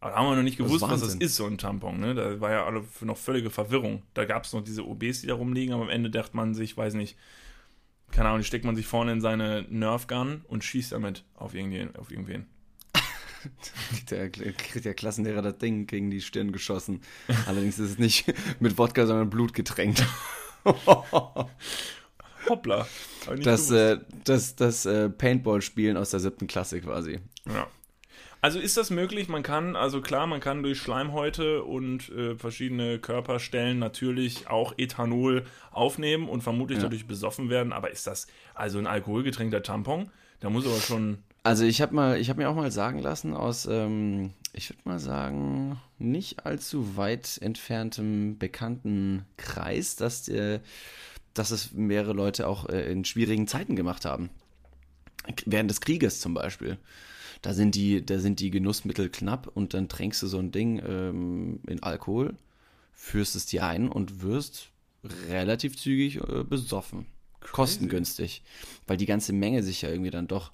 [0.00, 1.98] Aber da haben wir noch nicht Das gewusst, was das ist, so ein Tampon.
[1.98, 2.14] Ne?
[2.14, 4.02] Da war ja alle noch völlige Verwirrung.
[4.12, 6.76] Da gab es noch diese OBs, die da rumliegen, aber am Ende dachte man sich,
[6.76, 7.16] weiß nicht,
[8.10, 11.96] keine Ahnung, die steckt man sich vorne in seine Nerfgun und schießt damit auf irgendwen.
[11.96, 12.46] Auf irgendwen.
[14.10, 17.02] Der, kriegt der Klassenlehrer das Ding gegen die Stirn geschossen.
[17.46, 20.04] Allerdings ist es nicht mit Wodka, sondern Blut getränkt.
[22.48, 22.86] Hoppla.
[23.42, 27.20] Das, äh, das, das äh, Paintball-Spielen aus der siebten Klasse quasi.
[27.46, 27.66] Ja.
[28.40, 29.28] Also ist das möglich?
[29.28, 35.44] Man kann, also klar, man kann durch Schleimhäute und äh, verschiedene Körperstellen natürlich auch Ethanol
[35.72, 36.84] aufnehmen und vermutlich Ja.
[36.84, 37.72] dadurch besoffen werden.
[37.72, 40.10] Aber ist das also ein alkoholgetränkter Tampon?
[40.40, 41.18] Da muss aber schon.
[41.48, 44.82] Also ich habe mal, ich habe mir auch mal sagen lassen aus, ähm, ich würde
[44.84, 50.60] mal sagen, nicht allzu weit entferntem bekannten Kreis, dass, der,
[51.32, 54.28] dass es mehrere Leute auch äh, in schwierigen Zeiten gemacht haben.
[55.46, 56.76] Während des Krieges zum Beispiel.
[57.40, 60.82] Da sind die, da sind die Genussmittel knapp und dann tränkst du so ein Ding
[60.86, 62.34] ähm, in Alkohol,
[62.92, 64.68] führst es dir ein und wirst
[65.30, 67.06] relativ zügig äh, besoffen.
[67.40, 68.42] Kostengünstig.
[68.86, 70.52] Weil die ganze Menge sich ja irgendwie dann doch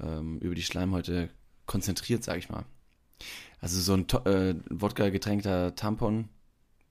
[0.00, 1.30] ähm, über die Schleimhäute
[1.66, 2.64] konzentriert, sag ich mal.
[3.60, 6.28] Also so ein äh, Wodka-getränkter Tampon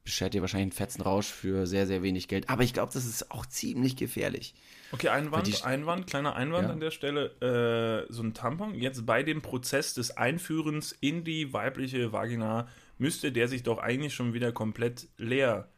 [0.03, 2.49] beschert dir wahrscheinlich einen fetzen Rausch für sehr, sehr wenig Geld.
[2.49, 4.53] Aber ich glaube, das ist auch ziemlich gefährlich.
[4.91, 6.73] Okay, Einwand, Einwand, kleiner Einwand Ja.
[6.73, 8.05] an der Stelle.
[8.07, 13.31] Äh, so ein Tampon, jetzt bei dem Prozess des Einführens in die weibliche Vagina, müsste
[13.31, 15.69] der sich doch eigentlich schon wieder komplett leer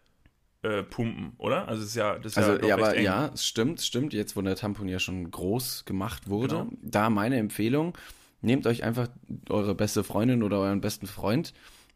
[0.67, 1.67] äh, pumpen, oder?
[1.67, 3.03] Also, es ist ja, das ist Also, ja, ja, aber eng.
[3.03, 4.13] ja, es stimmt, stimmt.
[4.13, 6.69] Jetzt, wo der Tampon ja schon groß gemacht wurde, Genau.
[6.81, 7.97] da meine Empfehlung,
[8.41, 9.07] nehmt euch einfach
[9.49, 11.53] eure beste Freundin oder euren besten Freund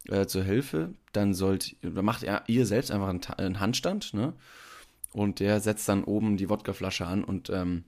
[0.10, 0.94] äh, zur Hilfe.
[1.14, 4.34] Dann sollt, macht ihr, ihr selbst einfach einen, einen Handstand, ne?
[5.14, 7.84] Und der setzt dann oben die Wodkaflasche an und ähm,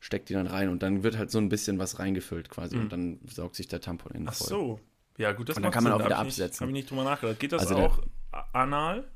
[0.00, 0.68] steckt die dann rein.
[0.68, 2.76] Und dann wird halt so ein bisschen was reingefüllt quasi.
[2.76, 4.48] Und dann saugt sich der Tampon innen Ach voll.
[4.48, 4.80] so.
[5.16, 6.02] Ja, gut, das Und dann kann man Sinn.
[6.02, 6.60] auch wieder absetzen.
[6.62, 7.38] Habe ich nicht drüber nachgedacht.
[7.38, 9.08] Geht das Also der- auch a- anal?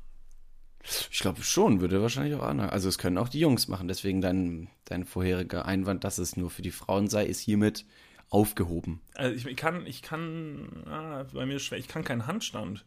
[1.11, 2.69] Ich glaube schon, würde wahrscheinlich auch Anna.
[2.69, 3.87] Also es können auch die Jungs machen.
[3.87, 7.85] Deswegen dein, dein vorheriger Einwand, dass es nur für die Frauen sei, ist hiermit
[8.29, 9.01] aufgehoben.
[9.15, 12.85] Also ich, ich kann, ich kann, ah, bei mir ist schwer, ich kann keinen Handstand.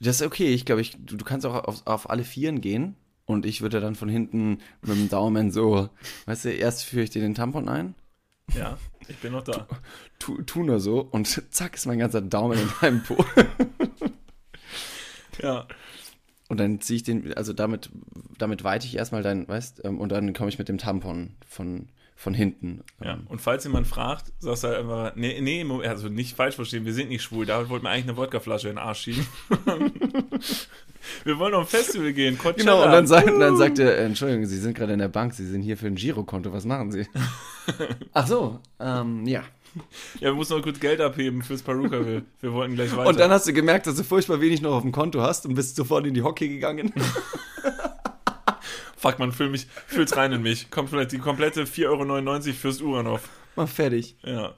[0.00, 0.52] Das ist okay.
[0.54, 2.96] Ich glaube, ich, du, du kannst auch auf, auf alle Vieren gehen.
[3.24, 5.90] Und ich würde dann von hinten mit dem Daumen so,
[6.24, 7.94] weißt du, erst führe ich dir den Tampon ein,
[8.54, 9.68] Ja, ich bin noch da.
[10.18, 13.22] tu, tu nur so und zack ist mein ganzer Daumen in deinem Po.
[15.42, 15.68] Ja.
[16.48, 17.90] Und dann ziehe ich den, also damit,
[18.38, 21.88] damit weite ich erstmal dein, weißt, ähm, und dann komme ich mit dem Tampon von,
[22.16, 22.82] von hinten.
[23.04, 26.86] Ja, und falls jemand fragt, sagst du halt einfach, nee, nee, also nicht falsch verstehen,
[26.86, 29.26] wir sind nicht schwul, David wollte mir eigentlich eine Wodkaflasche in den Arsch schieben.
[31.24, 32.56] wir wollen auf ein Festival gehen, Coachella.
[32.56, 35.08] Genau, und dann, sagt, und dann sagt er, äh, Entschuldigung, Sie sind gerade in der
[35.08, 37.06] Bank, Sie sind hier für ein Girokonto, was machen Sie?
[38.14, 39.44] Ach so, ähm, ja.
[40.20, 43.08] Ja, wir müssen noch kurz Geld abheben fürs Peruka, wir, wir wollten gleich weiter.
[43.08, 45.54] Und dann hast du gemerkt, dass du furchtbar wenig noch auf dem Konto hast und
[45.54, 46.92] bist sofort in die Hockey gegangen.
[48.96, 50.70] Fuck, man, fühl mich, fühl's rein in mich.
[50.70, 53.28] Kommt vielleicht die komplette 4,99 Euro fürs Uranov.
[53.54, 54.16] Mal fertig.
[54.24, 54.54] Ja.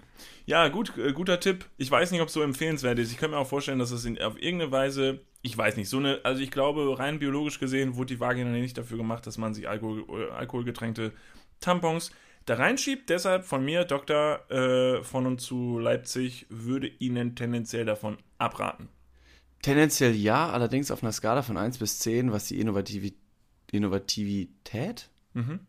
[0.46, 1.66] Ja, gut, äh, guter Tipp.
[1.77, 3.12] Ich weiß nicht, ob es so empfehlenswert ist.
[3.12, 5.99] Ich könnte mir auch vorstellen, dass es in, auf irgendeine Weise ich weiß nicht, so
[5.99, 9.55] eine, also ich glaube, rein biologisch gesehen wurde die Vagina nicht dafür gemacht, dass man
[9.55, 11.12] sich Alkohol, äh, alkoholgetränkte
[11.61, 12.11] Tampons
[12.50, 13.08] da reinschiebt.
[13.08, 18.88] Deshalb von mir, Doktor äh, von und zu Leipzig, würde Ihnen tendenziell davon abraten.
[19.62, 23.14] Tendenziell ja, allerdings auf einer Skala von 1 bis 10, was die Innovativi
[23.72, 25.60] Innovativität Mhm.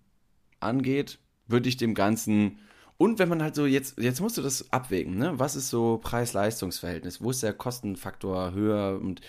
[0.60, 2.58] angeht, würde ich dem Ganzen.
[2.98, 5.38] Und wenn man halt so, jetzt, jetzt musst du das abwägen, ne?
[5.38, 7.22] Was ist so Preis-Leistungs-Verhältnis?
[7.22, 9.22] Wo ist der Kostenfaktor höher und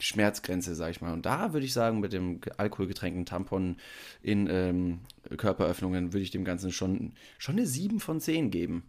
[0.00, 1.12] Schmerzgrenze, sag ich mal.
[1.12, 3.76] Und da würde ich sagen, mit dem alkoholgetränkten Tampon
[4.22, 5.00] in ähm,
[5.36, 8.84] Körperöffnungen würde ich dem Ganzen schon, schon eine 7 von 10 geben.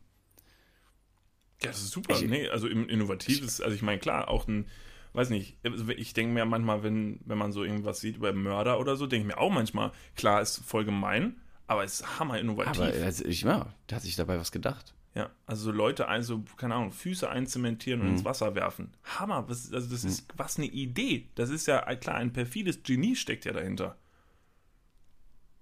[1.61, 2.15] Ja, das ist super.
[2.15, 4.67] Ich- nee, also Innovatives, also ich meine, klar, auch ein,
[5.13, 5.57] weiß nicht,
[5.97, 9.27] ich denke mir manchmal, wenn, wenn man so irgendwas sieht über Mörder oder so, denke
[9.27, 11.35] ich mir auch manchmal, klar, ist voll gemein,
[11.67, 12.79] aber es ist hammer innovativ.
[12.79, 14.93] Aber also ich, ja, da hat sich dabei was gedacht.
[15.15, 18.13] Ja, also so Leute, ein, so, keine Ahnung, Füße einzementieren und Mhm.
[18.13, 18.93] ins Wasser werfen.
[19.03, 21.29] Hammer, was, also das ist, was eine Idee.
[21.35, 23.97] Das ist ja, äh, klar, ein perfides Genie steckt ja dahinter.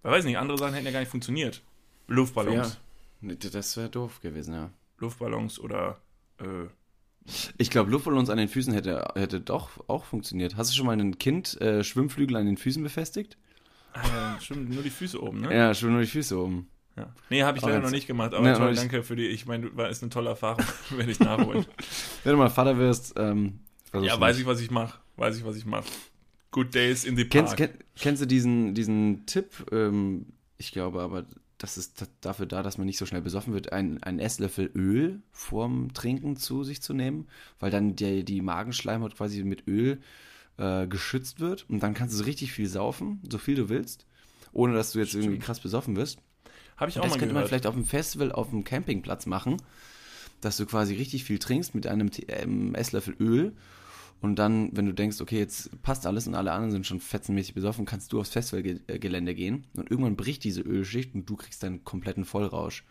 [0.03, 1.63] Ich weiß nicht, andere Sachen hätten ja gar nicht funktioniert.
[2.07, 2.79] Luftballons.
[3.21, 4.69] Ja, das wäre doof gewesen, ja.
[4.99, 6.01] Luftballons oder,
[6.39, 6.67] äh,
[7.57, 10.55] Ich glaube, Luftballons an den Füßen hätte, hätte doch auch funktioniert.
[10.55, 13.37] Hast du schon mal ein Kind äh, Schwimmflügel an den Füßen befestigt?
[13.93, 15.53] äh, stimmt, nur die Füße oben, ne?
[15.55, 16.69] Ja, schwimm nur die Füße oben.
[16.97, 17.13] Ja.
[17.29, 19.75] Nee, habe ich leider noch nicht gemacht, aber Nee, toll, danke für die, ich meine,
[19.77, 21.65] war ist eine tolle Erfahrung, werde ich nachholen.
[22.23, 23.59] Wenn du mal Vater wirst, ähm,
[23.93, 25.85] ja, weiß ich, was ich mache, weiß ich, was ich mache.
[26.51, 27.71] Good Days in the Kennst, Park.
[27.71, 29.65] kenn, kennst du diesen, diesen Tipp?
[29.71, 30.25] Ähm,
[30.57, 31.25] ich glaube aber,
[31.59, 35.21] das ist dafür da, dass man nicht so schnell besoffen wird, ein, einen Esslöffel Öl
[35.31, 37.27] vorm Trinken zu sich zu nehmen,
[37.59, 39.99] weil dann die, die Magenschleimhaut quasi mit Öl
[40.57, 44.05] äh, geschützt wird und dann kannst du so richtig viel saufen, so viel du willst,
[44.51, 45.43] ohne dass du jetzt irgendwie Stimmt.
[45.45, 46.19] krass besoffen wirst.
[46.77, 47.49] Habe ich auch das mal könnte man gehört.
[47.49, 49.57] vielleicht auf dem Festival, auf dem Campingplatz machen,
[50.41, 53.53] dass du quasi richtig viel trinkst mit einem ähm, Esslöffel Öl
[54.19, 57.53] und dann, wenn du denkst, okay, jetzt passt alles und alle anderen sind schon fetzenmäßig
[57.53, 61.83] besoffen, kannst du aufs Festivalgelände gehen und irgendwann bricht diese Ölschicht und du kriegst deinen
[61.83, 62.83] kompletten Vollrausch.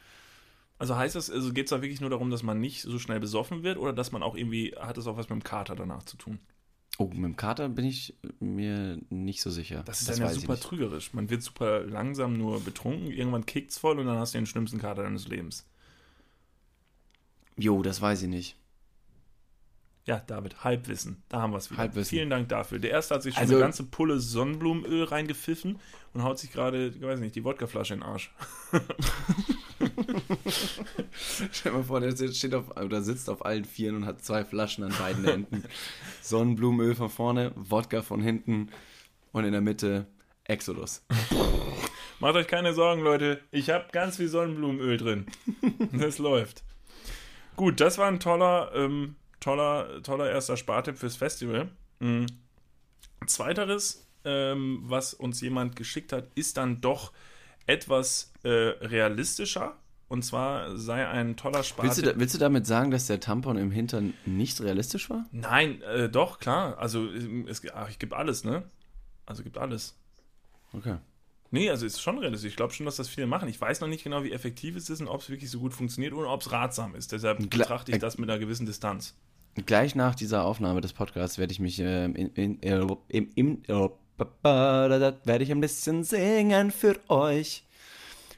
[0.78, 3.18] Also heißt das, also geht es da wirklich nur darum, dass man nicht so schnell
[3.18, 6.04] besoffen wird oder dass man auch irgendwie, hat das auch was mit dem Kater danach
[6.04, 6.38] zu tun?
[6.98, 9.82] Oh, mit dem Kater bin ich mir nicht so sicher.
[9.84, 11.12] Das ist dann ja super trügerisch.
[11.12, 14.78] Man wird super langsam nur betrunken, irgendwann kickt's voll und dann hast du den schlimmsten
[14.78, 15.66] Kater deines Lebens.
[17.58, 18.56] Jo, das weiß ich nicht.
[20.06, 21.22] Ja, David, Halbwissen.
[21.28, 21.78] Da haben wir es wieder.
[21.80, 22.10] Halbwissen.
[22.10, 22.78] Vielen Dank dafür.
[22.78, 25.78] Der erste hat sich schon Also- eine ganze Pulle Sonnenblumenöl reingepfiffen
[26.14, 28.32] und haut sich gerade, ich weiß nicht, die Wodkaflasche in den Arsch.
[31.52, 34.24] Stell dir mal vor, der sitzt- steht auf, oder sitzt auf allen Vieren und hat
[34.24, 35.64] zwei Flaschen an beiden Enden.
[36.22, 38.70] Sonnenblumenöl von vorne, Wodka von hinten
[39.32, 40.06] und in der Mitte
[40.44, 41.04] Exodus.
[42.20, 43.40] Macht euch keine Sorgen, Leute.
[43.50, 45.26] Ich habe ganz viel Sonnenblumenöl drin.
[45.92, 46.62] Das läuft.
[47.56, 51.68] Gut, das war ein toller, ähm, toller, toller erster Spartipp fürs Festival.
[52.00, 52.26] Mhm.
[53.26, 57.12] Zweiteres, ähm, was uns jemand geschickt hat, ist dann doch
[57.66, 59.76] etwas äh, realistischer.
[60.08, 62.04] Und zwar sei ein toller Willst Spartipp.
[62.04, 65.24] du, da, willst du damit sagen, dass der Tampon im Hintern nicht realistisch war?
[65.32, 66.78] Nein, äh, doch, klar.
[66.78, 67.06] Also,
[67.48, 68.62] es, ach, ich gebe alles, ne?
[69.26, 69.96] Also, gibt alles.
[70.72, 70.96] Okay.
[71.50, 72.50] Nee, also ist schon realistisch.
[72.50, 73.48] Ich glaube schon, dass das viele machen.
[73.48, 75.72] Ich weiß noch nicht genau, wie effektiv es ist und ob es wirklich so gut
[75.74, 77.12] funktioniert und ob es ratsam ist.
[77.12, 79.14] Deshalb Gla- betrachte ich das mit einer gewissen Distanz.
[79.64, 83.62] Gleich nach dieser Aufnahme des Podcasts werde ich mich ähm, in, in, äh, im, im,
[83.68, 83.88] äh,
[84.44, 87.64] werde ich ein bisschen singen für euch.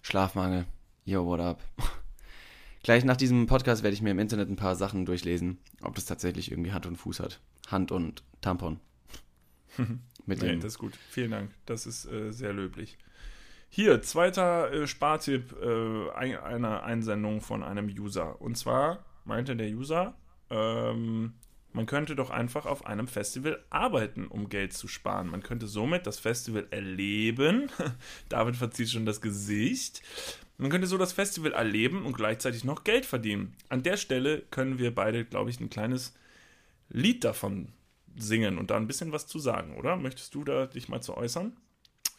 [0.03, 0.65] Schlafmangel.
[1.09, 1.63] Yo, what up?
[2.83, 6.05] Gleich nach diesem Podcast werde ich mir im Internet ein paar Sachen durchlesen, ob das
[6.05, 7.41] tatsächlich irgendwie Hand und Fuß hat.
[7.69, 8.79] Hand und Tampon.
[10.27, 10.95] Mit Nee, dem, das ist gut.
[11.09, 11.51] Vielen Dank.
[11.65, 12.99] Das ist äh, sehr löblich.
[13.71, 18.39] Hier, zweiter äh, Spartipp äh, ein, einer Einsendung von einem User.
[18.43, 20.15] Und zwar meinte der User,
[20.51, 21.33] ähm,
[21.73, 25.31] man könnte doch einfach auf einem Festival arbeiten, um Geld zu sparen.
[25.31, 27.71] Man könnte somit das Festival erleben.
[28.29, 30.03] David verzieht schon das Gesicht.
[30.59, 33.55] Man könnte so das Festival erleben und gleichzeitig noch Geld verdienen.
[33.69, 36.15] An der Stelle können wir beide, glaube ich, ein kleines
[36.89, 37.69] Lied davon
[38.17, 39.97] singen und da ein bisschen was zu sagen, oder?
[39.97, 41.57] Möchtest du da dich mal zu äußern?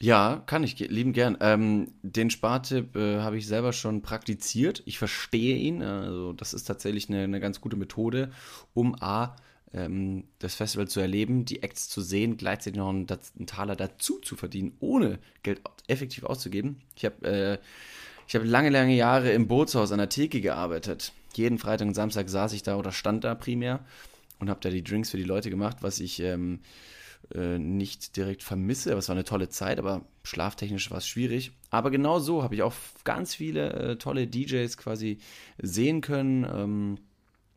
[0.01, 1.37] Ja, kann ich lieben gern.
[1.41, 4.81] Ähm, den Spartipp äh, habe ich selber schon praktiziert.
[4.85, 5.81] Ich verstehe ihn.
[5.81, 8.31] Also das ist tatsächlich eine, eine ganz gute Methode,
[8.73, 9.35] um A,
[9.73, 14.19] ähm, das Festival zu erleben, die Acts zu sehen, gleichzeitig noch einen, einen Taler dazu
[14.19, 16.81] zu verdienen, ohne Geld effektiv auszugeben.
[16.95, 17.57] Ich habe äh,
[18.29, 21.13] ich habe lange, lange Jahre im Bootshaus an der Theke gearbeitet.
[21.33, 23.79] Jeden Freitag und Samstag saß ich da oder stand da primär
[24.37, 26.59] und habe da die Drinks für die Leute gemacht, was ich ähm,
[27.33, 28.91] äh, nicht direkt vermisse.
[28.91, 31.53] Aber es war eine tolle Zeit, aber schlaftechnisch war es schwierig.
[31.71, 35.17] Aber genau so habe ich auch ganz viele äh, tolle DJs quasi
[35.57, 36.97] sehen können ähm,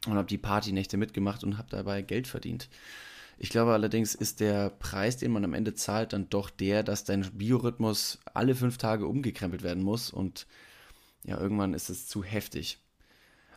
[0.06, 2.70] und habe die Partynächte mitgemacht und habe dabei Geld verdient.
[3.42, 7.02] Ich glaube allerdings ist der Preis, den man am Ende zahlt, dann doch der, dass
[7.02, 10.46] dein Biorhythmus alle fünf Tage umgekrempelt werden muss und
[11.24, 12.78] ja, irgendwann ist es zu heftig.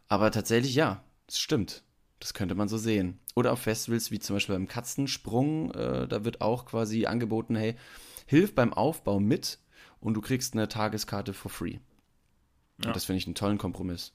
[0.07, 1.83] Aber tatsächlich ja, es stimmt.
[2.19, 3.19] Das könnte man so sehen.
[3.35, 7.75] Oder auf Festivals wie zum Beispiel beim Katzensprung, äh, da wird auch quasi angeboten, hey,
[8.25, 9.59] hilf beim Aufbau mit
[9.99, 11.77] und du kriegst eine Tageskarte for free.
[12.81, 12.87] Ja.
[12.87, 14.13] Und das finde ich einen tollen Kompromiss.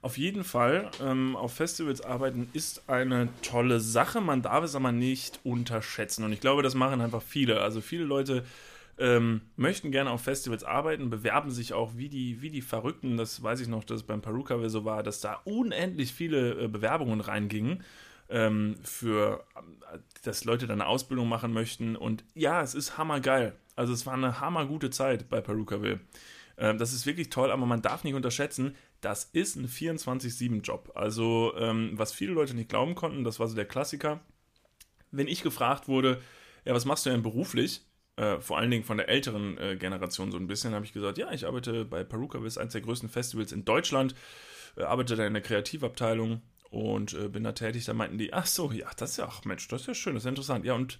[0.00, 4.20] Auf jeden Fall, ähm, auf Festivals arbeiten ist eine tolle Sache.
[4.20, 6.24] Man darf es aber nicht unterschätzen.
[6.24, 7.60] Und ich glaube, das machen einfach viele.
[7.62, 8.44] Also viele Leute
[8.96, 13.16] ähm, möchten gerne auf Festivals arbeiten, bewerben sich auch wie die, wie die Verrückten.
[13.16, 16.68] Das weiß ich noch, dass es beim Peruka so war, dass da unendlich viele äh,
[16.68, 17.82] Bewerbungen reingingen.
[18.30, 21.96] Ähm, für, äh, dass Leute dann eine Ausbildung machen möchten.
[21.96, 23.56] Und ja, es ist hammergeil.
[23.74, 26.00] Also es war eine hammergute Zeit bei Perukaville.
[26.58, 30.92] Ähm, das ist wirklich toll, aber man darf nicht unterschätzen, das ist ein 24-7-Job.
[30.94, 34.20] Also, ähm, was viele Leute nicht glauben konnten, das war so der Klassiker.
[35.10, 36.20] Wenn ich gefragt wurde,
[36.64, 37.82] ja, was machst du denn beruflich?
[38.16, 41.18] Äh, vor allen Dingen von der älteren äh, Generation so ein bisschen, habe ich gesagt,
[41.18, 44.14] ja, ich arbeite bei Peruka, ist eines der größten Festivals in Deutschland,
[44.76, 47.84] äh, arbeite da in der Kreativabteilung und äh, bin da tätig.
[47.84, 50.14] Da meinten die, ach so, ja, das ist ja, ach Mensch, das ist ja schön,
[50.14, 50.64] das ist ja interessant.
[50.64, 50.98] Ja, und,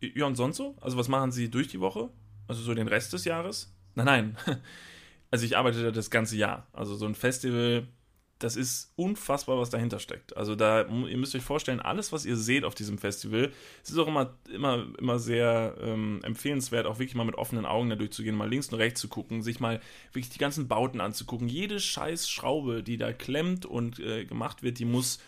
[0.00, 0.76] ja, und sonst so?
[0.80, 2.08] Also, was machen Sie durch die Woche?
[2.46, 3.74] Also, so den Rest des Jahres?
[3.94, 4.36] Nein, nein.
[5.30, 6.66] Also ich arbeite da das ganze Jahr.
[6.72, 7.86] Also so ein Festival,
[8.38, 10.36] das ist unfassbar, was dahinter steckt.
[10.36, 13.52] Also da, ihr müsst euch vorstellen, alles, was ihr seht auf diesem Festival,
[13.82, 17.90] es ist auch immer, immer, immer sehr ähm, empfehlenswert, auch wirklich mal mit offenen Augen
[17.90, 19.80] da durchzugehen, mal links und rechts zu gucken, sich mal
[20.12, 21.48] wirklich die ganzen Bauten anzugucken.
[21.48, 25.18] Jede scheiß Schraube, die da klemmt und äh, gemacht wird, die muss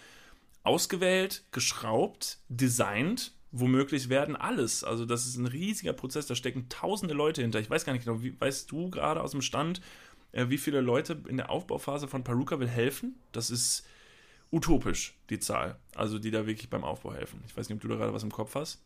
[0.63, 4.85] ausgewählt, geschraubt, designt womöglich werden alles.
[4.85, 7.61] Also das ist ein riesiger Prozess, da stecken tausende Leute hinter.
[7.61, 9.81] Ich weiß gar nicht genau, wie, weißt du gerade aus dem Stand,
[10.33, 13.17] äh, wie viele Leute in der Aufbauphase von Paruka will helfen?
[13.33, 13.87] Das ist
[14.53, 15.79] utopisch, die Zahl.
[15.95, 17.43] Also die da wirklich beim Aufbau helfen.
[17.47, 18.83] Ich weiß nicht, ob du da gerade was im Kopf hast.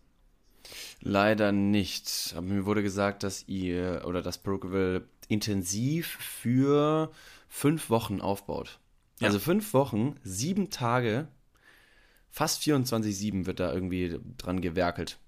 [1.01, 2.33] Leider nicht.
[2.37, 7.11] Aber mir wurde gesagt, dass ihr oder dass Brookville intensiv für
[7.49, 8.81] fünf Wochen aufbaut.
[9.21, 9.29] Ja.
[9.29, 11.29] Also fünf Wochen, sieben Tage
[12.35, 15.19] fast 24-7 wird da irgendwie dran gewerkelt.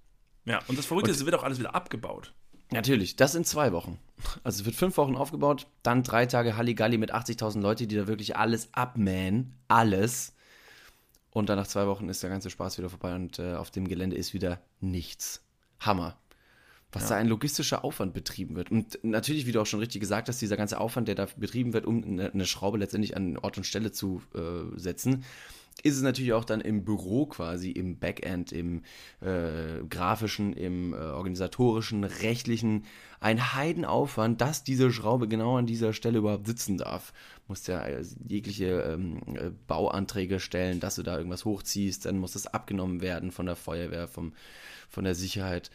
[0.44, 2.34] Ja, und das Verrückte ist, es wird auch alles wieder abgebaut.
[2.72, 3.98] Natürlich, das in zwei Wochen.
[4.42, 8.09] Also es wird fünf Wochen aufgebaut, dann drei Tage Halligalli mit 80.000 Leute, die da
[8.09, 10.34] wirklich alles abmähen, alles.
[11.30, 13.86] Und dann nach zwei Wochen ist der ganze Spaß wieder vorbei und äh, auf dem
[13.86, 15.44] Gelände ist wieder nichts.
[15.78, 16.18] Hammer.
[16.90, 17.11] Was Ja.
[17.11, 18.72] da ein logistischer Aufwand betrieben wird.
[18.72, 21.72] Und natürlich, wie du auch schon richtig gesagt hast, dieser ganze Aufwand, der da betrieben
[21.72, 25.24] wird, um eine, eine Schraube letztendlich an Ort und Stelle zu äh, setzen,
[25.82, 28.82] ist es natürlich auch dann im Büro quasi, im Backend, im
[29.20, 32.84] äh, grafischen, im äh, organisatorischen, rechtlichen,
[33.20, 37.12] ein Heidenaufwand, dass diese Schraube genau an dieser Stelle überhaupt sitzen darf.
[37.46, 42.32] Musst ja äh, jegliche ähm, äh, Bauanträge stellen, dass du da irgendwas hochziehst, dann muss
[42.32, 44.32] das abgenommen werden von der Feuerwehr, vom,
[44.88, 45.70] von der Sicherheit.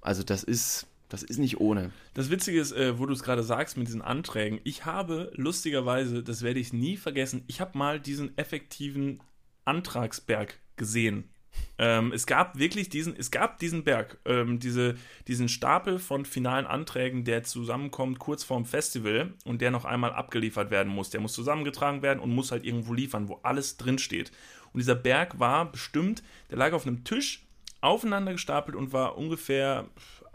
[0.00, 1.92] Also das ist, das ist nicht ohne.
[2.14, 6.22] Das Witzige ist, äh, wo du es gerade sagst mit diesen Anträgen, ich habe lustigerweise,
[6.22, 9.20] das werde ich nie vergessen, ich habe mal diesen effektiven
[9.64, 11.30] Antragsberg gesehen.
[11.78, 14.96] Ähm, es gab wirklich diesen, es gab diesen Berg, ähm, diese,
[15.28, 20.70] diesen Stapel von finalen Anträgen, der zusammenkommt kurz vorm Festival und der noch einmal abgeliefert
[20.70, 21.10] werden muss.
[21.10, 24.32] Der muss zusammengetragen werden und muss halt irgendwo liefern, wo alles drin steht.
[24.72, 27.46] Und dieser Berg war bestimmt, der lag auf einem Tisch,
[27.80, 29.88] aufeinander gestapelt und war ungefähr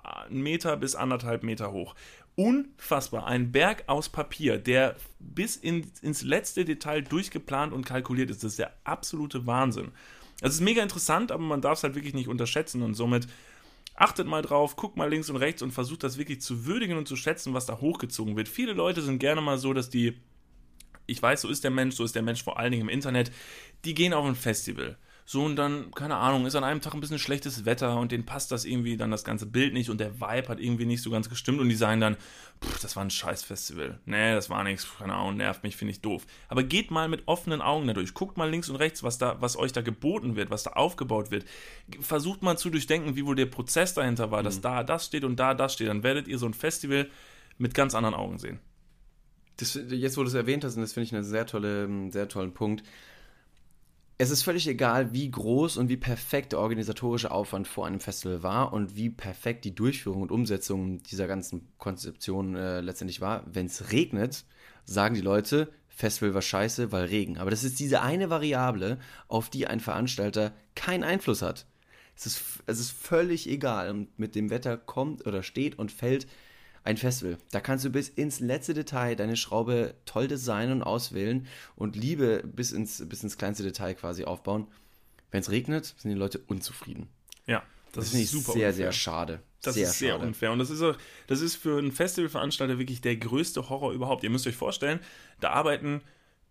[0.03, 1.95] einen Meter bis anderthalb Meter hoch.
[2.35, 3.27] Unfassbar.
[3.27, 8.43] Ein Berg aus Papier, der bis in, ins letzte Detail durchgeplant und kalkuliert ist.
[8.43, 9.91] Das ist der absolute Wahnsinn.
[10.41, 13.27] Also es ist mega interessant, aber man darf es halt wirklich nicht unterschätzen und somit
[13.95, 17.07] achtet mal drauf, guckt mal links und rechts und versucht das wirklich zu würdigen und
[17.07, 18.47] zu schätzen, was da hochgezogen wird.
[18.47, 20.17] Viele Leute sind gerne mal so, dass die,
[21.05, 23.31] ich weiß, so ist der Mensch, so ist der Mensch vor allen Dingen im Internet,
[23.85, 24.97] die gehen auf ein Festival.
[25.26, 28.26] So und dann, keine Ahnung, ist an einem Tag ein bisschen schlechtes Wetter und denen
[28.26, 31.09] passt das irgendwie dann das ganze Bild nicht und der Vibe hat irgendwie nicht so
[31.09, 32.17] ganz gestimmt und die sagen dann,
[32.82, 33.99] das war ein scheiß Festival.
[34.05, 36.26] Nee, das war nichts, keine Ahnung, nervt mich, finde ich doof.
[36.47, 38.13] Aber geht mal mit offenen Augen dadurch.
[38.13, 41.32] Guckt mal links und rechts, was da, was euch da geboten wird, was da aufgebaut
[41.32, 41.45] wird.
[41.99, 45.39] Versucht mal zu durchdenken, wie wohl der Prozess dahinter war, dass da das steht und
[45.39, 45.88] da das steht.
[45.88, 47.09] Dann werdet ihr so ein Festival
[47.57, 48.59] mit ganz anderen Augen sehen.
[49.57, 52.11] Das, jetzt, wo du es erwähnt hast, und das finde ich einen sehr, tolle, einen
[52.11, 52.84] sehr tollen Punkt.
[54.22, 58.43] Es ist völlig egal, wie groß und wie perfekt der organisatorische Aufwand vor einem Festival
[58.43, 63.43] war und wie perfekt die Durchführung und Umsetzung dieser ganzen Konzeption äh, letztendlich war.
[63.51, 64.45] Wenn es regnet,
[64.86, 67.39] sagen die Leute, Festival war scheiße, weil Regen.
[67.39, 71.65] Aber das ist diese eine Variable, auf die ein Veranstalter keinen Einfluss hat.
[72.15, 73.89] Es ist, es ist völlig egal.
[73.89, 76.28] Und mit dem Wetter kommt oder steht und fällt
[76.84, 77.38] ein Festival.
[77.51, 82.43] Da kannst du bis ins letzte Detail deine Schraube toll designen und auswählen und Liebe
[82.45, 84.67] bis ins, bis ins kleinste Detail quasi aufbauen.
[85.32, 87.07] wenn es regnet, sind die Leute unzufrieden.
[87.47, 87.63] Ja,
[87.93, 88.73] Das, das, finde ist ich super sehr, unfair.
[88.73, 89.39] sehr schade.
[89.61, 90.25] Das sehr ist sehr schade.
[90.25, 90.51] unfair.
[90.51, 94.23] Und das ist, auch, das ist für einen Festivalveranstalter wirklich der größte Horror überhaupt.
[94.23, 94.99] Ihr müsst euch vorstellen,
[95.39, 96.01] da arbeiten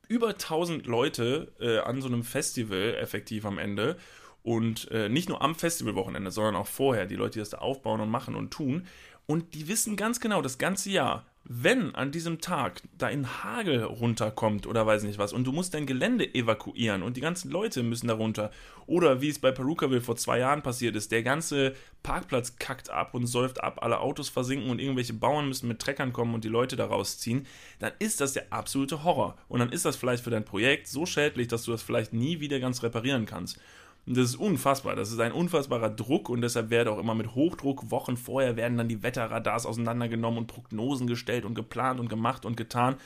[0.09, 3.97] über 1000 Leute äh, an so einem Festival effektiv am Ende.
[4.43, 7.05] Und äh, nicht nur am Festivalwochenende, sondern auch vorher.
[7.05, 8.87] Die Leute, die das da aufbauen und machen und tun.
[9.27, 13.83] Und die wissen ganz genau, das ganze Jahr, wenn an diesem Tag da in Hagel
[13.83, 17.83] runterkommt oder weiß nicht was und du musst dein Gelände evakuieren und die ganzen Leute
[17.83, 18.51] müssen da runter
[18.87, 23.15] oder wie es bei Perukaville vor zwei Jahren passiert ist, der ganze Parkplatz kackt ab
[23.15, 26.49] und säuft ab, alle Autos versinken und irgendwelche Bauern müssen mit Treckern kommen und die
[26.49, 27.47] Leute da rausziehen,
[27.79, 29.37] dann ist das der absolute Horror.
[29.49, 32.41] Und dann ist das vielleicht für dein Projekt so schädlich, dass du das vielleicht nie
[32.41, 33.59] wieder ganz reparieren kannst.
[34.07, 34.97] Und das ist unfassbar.
[34.97, 38.79] Das ist ein unfassbarer Druck und deshalb wird auch immer mit Hochdruck Wochen vorher werden
[38.79, 42.97] dann die Wetterradars auseinandergenommen und Prognosen gestellt und geplant und gemacht und getan.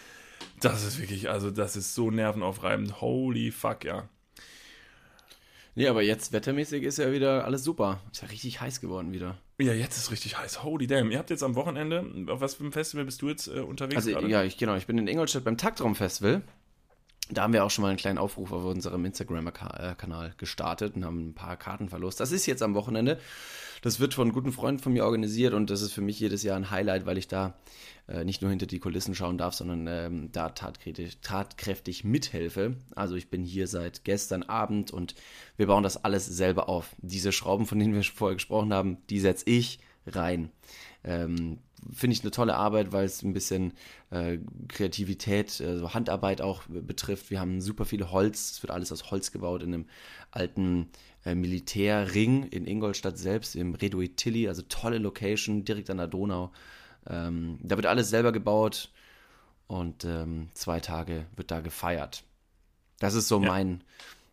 [0.61, 3.01] Das ist wirklich, also das ist so nervenaufreibend.
[3.01, 4.09] Holy fuck, ja.
[5.77, 8.01] Nee, aber jetzt wettermäßig ist ja wieder alles super.
[8.13, 9.39] Ist ja richtig heiß geworden wieder.
[9.59, 10.63] Ja, jetzt ist richtig heiß.
[10.63, 11.11] Holy damn.
[11.11, 13.97] Ihr habt jetzt am Wochenende, auf was für einem Festival bist du jetzt äh, unterwegs?
[13.97, 14.29] Also gerade?
[14.29, 16.43] ja, ich genau, ich bin in Ingolstadt beim Taktraum-Festival.
[17.31, 21.29] Da haben wir auch schon mal einen kleinen Aufruf auf unserem Instagram-Kanal gestartet und haben
[21.29, 22.21] ein paar Karten verlost.
[22.21, 23.19] Das ist jetzt am Wochenende.
[23.81, 26.57] Das wird von guten Freunden von mir organisiert und das ist für mich jedes Jahr
[26.57, 27.55] ein Highlight, weil ich da
[28.09, 32.77] äh, nicht nur hinter die Kulissen schauen darf, sondern ähm, da tatkräftig, tatkräftig mithelfe.
[32.95, 35.15] Also ich bin hier seit gestern Abend und
[35.57, 36.95] wir bauen das alles selber auf.
[36.99, 40.51] Diese Schrauben, von denen wir vorher gesprochen haben, die setze ich rein.
[41.05, 41.59] Ähm,
[41.93, 43.73] Finde ich eine tolle Arbeit, weil es ein bisschen
[44.11, 47.31] äh, Kreativität, also Handarbeit auch betrifft.
[47.31, 49.87] Wir haben super viel Holz, es wird alles aus Holz gebaut in einem
[50.31, 50.89] alten
[51.25, 56.53] äh, Militärring in Ingolstadt selbst, im Reduit Tilly, also tolle Location, direkt an der Donau.
[57.07, 58.91] Ähm, da wird alles selber gebaut
[59.67, 62.25] und ähm, zwei Tage wird da gefeiert.
[62.99, 63.49] Das ist so Ja.
[63.49, 63.83] mein,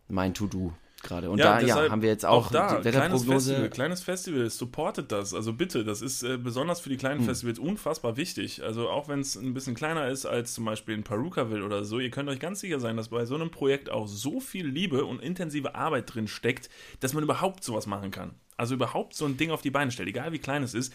[0.08, 0.74] mein To-Do
[1.04, 1.30] gerade.
[1.30, 3.50] Und da ja, haben wir jetzt auch, da, die kleines Wetterprognose.
[3.50, 5.34] Festival, kleines Festival, supportet das.
[5.34, 7.26] Also bitte, das ist äh, besonders für die kleinen Hm.
[7.26, 8.64] Festivals unfassbar wichtig.
[8.64, 12.00] Also auch wenn es ein bisschen kleiner ist als zum Beispiel in Perukaville oder so,
[12.00, 15.06] ihr könnt euch ganz sicher sein, dass bei so einem Projekt auch so viel Liebe
[15.06, 18.36] und intensive Arbeit drin steckt, dass man überhaupt sowas machen kann.
[18.58, 20.94] Also überhaupt so ein Ding auf die Beine stellt, egal wie klein es ist,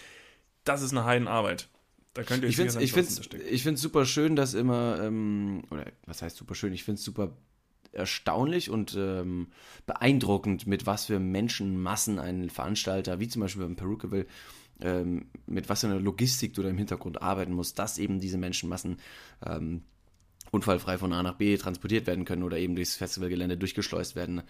[0.64, 1.68] das ist eine Heidenarbeit.
[2.14, 4.36] Da könnt ihr euch Ich finde es sicher sein, ich find's, ich find's super schön,
[4.36, 7.36] dass immer, ähm, oder was heißt super schön, ich finde es super
[7.96, 9.48] erstaunlich und ähm,
[9.86, 14.26] beeindruckend, mit was für Menschenmassen ein Veranstalter, wie zum Beispiel beim Perukaville,
[14.80, 18.38] ähm, mit was für einer Logistik du da im Hintergrund arbeiten musst, dass eben diese
[18.38, 18.98] Menschenmassen
[19.44, 19.82] ähm,
[20.50, 24.42] unfallfrei von A nach B transportiert werden können oder eben durchs Festivalgelände durchgeschleust werden.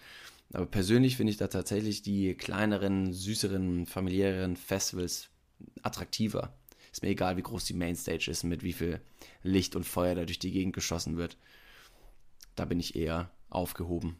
[0.53, 5.29] Aber persönlich finde ich da tatsächlich die kleineren, süßeren, familiäreren Festivals
[5.81, 6.53] attraktiver.
[6.91, 9.01] Ist mir egal, wie groß die Mainstage ist, mit wie viel
[9.43, 11.37] Licht und Feuer da durch die Gegend geschossen wird.
[12.55, 14.17] Da bin ich eher aufgehoben.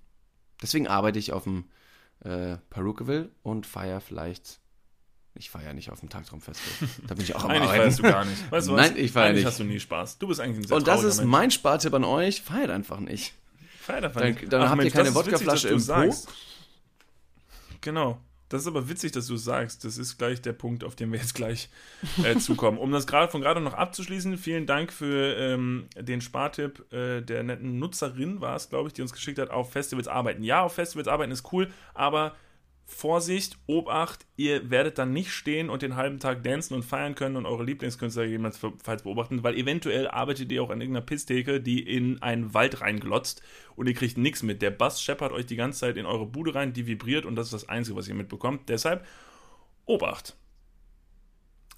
[0.62, 1.66] Deswegen arbeite ich auf dem
[2.24, 4.60] äh, Perukaville und feiere vielleicht.
[5.36, 6.90] Ich feiere nicht auf dem Tagtraumfestival.
[7.08, 7.82] Da bin ich auch am Eigentlich Arbeiten.
[7.84, 8.52] feierst du gar nicht.
[8.52, 8.90] Weißt du was?
[8.90, 9.46] Nein, ich feiere nicht.
[9.46, 10.18] hast du nie Spaß.
[10.18, 11.30] Du bist eigentlich ein sehr Und das ist Mensch.
[11.30, 12.42] mein Spartipp an euch.
[12.42, 13.34] Feiert einfach nicht.
[13.80, 14.52] Feier davon Dann- nicht.
[14.52, 16.16] dann habt ihr Mensch, keine ist witzig, Wodkaflasche im Po.
[17.82, 18.20] Genau.
[18.50, 19.84] Das ist aber witzig, dass du es sagst.
[19.84, 21.70] Das ist gleich der Punkt, auf den wir jetzt gleich
[22.24, 22.78] äh, zukommen.
[22.78, 27.44] Um das gerade von gerade noch abzuschließen, vielen Dank für ähm, den Spartipp äh, der
[27.44, 30.44] netten Nutzerin, war es, glaube ich, die uns geschickt hat, auf Festivals arbeiten.
[30.44, 32.36] Ja, auf Festivals arbeiten ist cool, aber
[32.90, 37.36] Vorsicht, Obacht, ihr werdet dann nicht stehen und den halben Tag dancen und feiern können
[37.36, 42.22] und eure Lieblingskünstler gegebenenfalls beobachten, weil eventuell arbeitet ihr auch an irgendeiner Pisstheke, die in
[42.22, 43.42] einen Wald reinglotzt
[43.76, 44.62] und ihr kriegt nichts mit.
[44.62, 47.48] Der Bass scheppert euch die ganze Zeit in eure Bude rein, die vibriert und das
[47.48, 48.70] ist das Einzige, was ihr mitbekommt.
[48.70, 49.06] Deshalb
[49.86, 50.38] Obacht.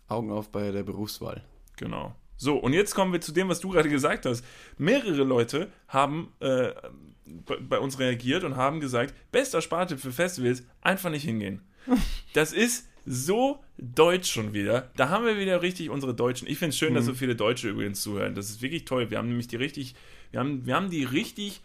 [0.08, 1.44] Augen auf bei der Berufswahl.
[1.78, 2.16] Genau.
[2.38, 4.46] So, und jetzt kommen wir zu dem, was du gerade gesagt hast.
[4.78, 6.72] Mehrere Leute haben äh,
[7.46, 11.62] bei, uns reagiert und haben gesagt, bester Spartipp für Festivals, einfach nicht hingehen.
[12.34, 14.92] Das ist so deutsch schon wieder.
[14.96, 16.48] Da haben wir wieder richtig unsere Deutschen.
[16.48, 18.36] Ich finde es schön, dass so viele Deutsche übrigens zuhören.
[18.36, 19.10] Das ist wirklich toll.
[19.10, 19.96] Wir haben nämlich die richtig,
[20.30, 21.62] wir haben, wir haben die richtig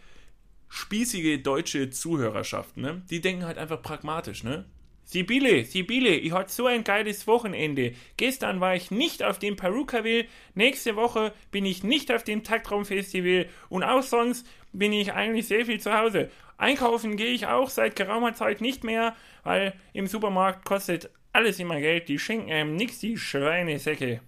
[0.69, 3.03] spießige deutsche Zuhörerschaft, ne?
[3.11, 4.65] Die denken halt einfach pragmatisch, ne?
[5.05, 7.93] Sibylle, Sibylle, ich hatte so ein geiles Wochenende.
[8.17, 13.47] Gestern war ich nicht auf dem Perukaville, nächste Woche bin ich nicht auf dem Taktraumfestival
[13.69, 14.47] und auch sonst
[14.77, 16.29] bin ich eigentlich sehr viel zu Hause.
[16.57, 21.79] Einkaufen gehe ich auch seit geraumer Zeit nicht mehr, weil im Supermarkt kostet alles immer
[21.79, 22.07] Geld.
[22.07, 24.21] Die schenken einem nix, die Schweinesäcke.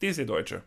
[0.00, 0.62] Diese Deutsche.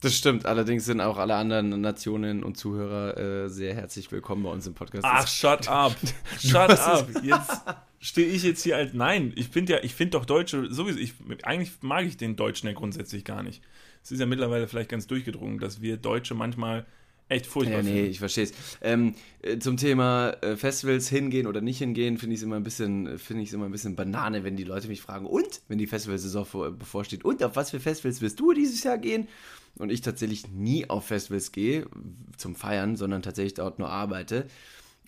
[0.00, 0.46] Das stimmt.
[0.46, 4.74] Allerdings sind auch alle anderen Nationen und Zuhörer äh, sehr herzlich willkommen bei uns im
[4.74, 5.04] Podcast.
[5.08, 5.96] Ach, shut up.
[6.40, 7.08] Shut up.
[7.22, 7.62] Jetzt
[8.00, 8.92] stehe ich jetzt hier als.
[8.94, 10.98] Nein, ich finde ja, ich finde doch Deutsche sowieso.
[10.98, 11.14] Ich,
[11.44, 13.62] eigentlich mag ich den Deutschen ja grundsätzlich gar nicht.
[14.02, 16.84] Es ist ja mittlerweile vielleicht ganz durchgedrungen, dass wir Deutsche manchmal
[17.32, 18.52] echt furchtbar Ja, nee, ich verstehe es.
[18.80, 22.62] Ähm, äh, zum Thema äh, Festivals hingehen oder nicht hingehen, finde ich es immer ein
[22.62, 25.78] bisschen, äh, finde ich immer ein bisschen Banane, wenn die Leute mich fragen, und, wenn
[25.78, 29.28] die Festivalsaison vor, bevorsteht, und auf was für Festivals wirst du dieses Jahr gehen?
[29.78, 31.86] Und ich tatsächlich nie auf Festivals gehe
[32.36, 34.46] zum Feiern, sondern tatsächlich dort nur arbeite.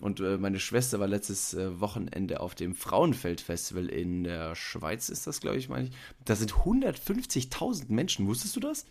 [0.01, 5.25] Und äh, meine Schwester war letztes äh, Wochenende auf dem Frauenfeld-Festival in der Schweiz, ist
[5.27, 5.91] das, glaube ich, meine ich.
[6.25, 8.85] Da sind 150.000 Menschen, wusstest du das?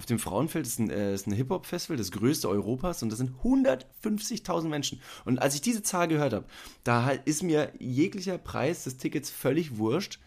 [0.00, 4.70] Auf dem Frauenfeld ist ein, äh, ein Hip-Hop-Festival, das größte Europas, und das sind 150.000
[4.70, 4.98] Menschen.
[5.26, 6.46] Und als ich diese Zahl gehört habe,
[6.84, 10.18] da ist mir jeglicher Preis des Tickets völlig wurscht.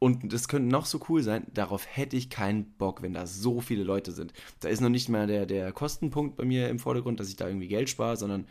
[0.00, 3.60] Und das könnte noch so cool sein, darauf hätte ich keinen Bock, wenn da so
[3.60, 4.32] viele Leute sind.
[4.58, 7.46] Da ist noch nicht mal der, der Kostenpunkt bei mir im Vordergrund, dass ich da
[7.46, 8.48] irgendwie Geld spare, sondern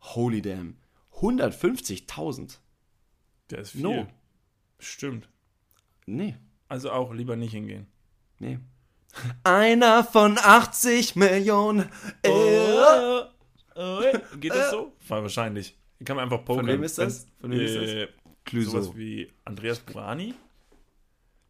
[0.00, 0.78] holy damn,
[1.20, 2.56] 150.000.
[3.50, 3.82] Der ist viel.
[3.82, 4.06] No.
[4.78, 5.28] Stimmt.
[6.06, 6.36] Nee,
[6.70, 7.86] Also auch lieber nicht hingehen.
[8.38, 8.58] nee.
[9.44, 11.88] Einer von 80 Millionen.
[12.22, 12.30] Äh.
[12.30, 13.22] Oh,
[13.76, 14.00] oh,
[14.40, 14.92] geht das so?
[15.08, 15.76] Wahrscheinlich.
[16.04, 16.66] Kann man einfach pokern.
[16.66, 17.26] wem ist das?
[17.40, 17.82] Von wem ist das?
[17.84, 18.08] Äh,
[18.44, 18.82] Clouseau.
[18.82, 20.34] sowas wie Andreas Burani?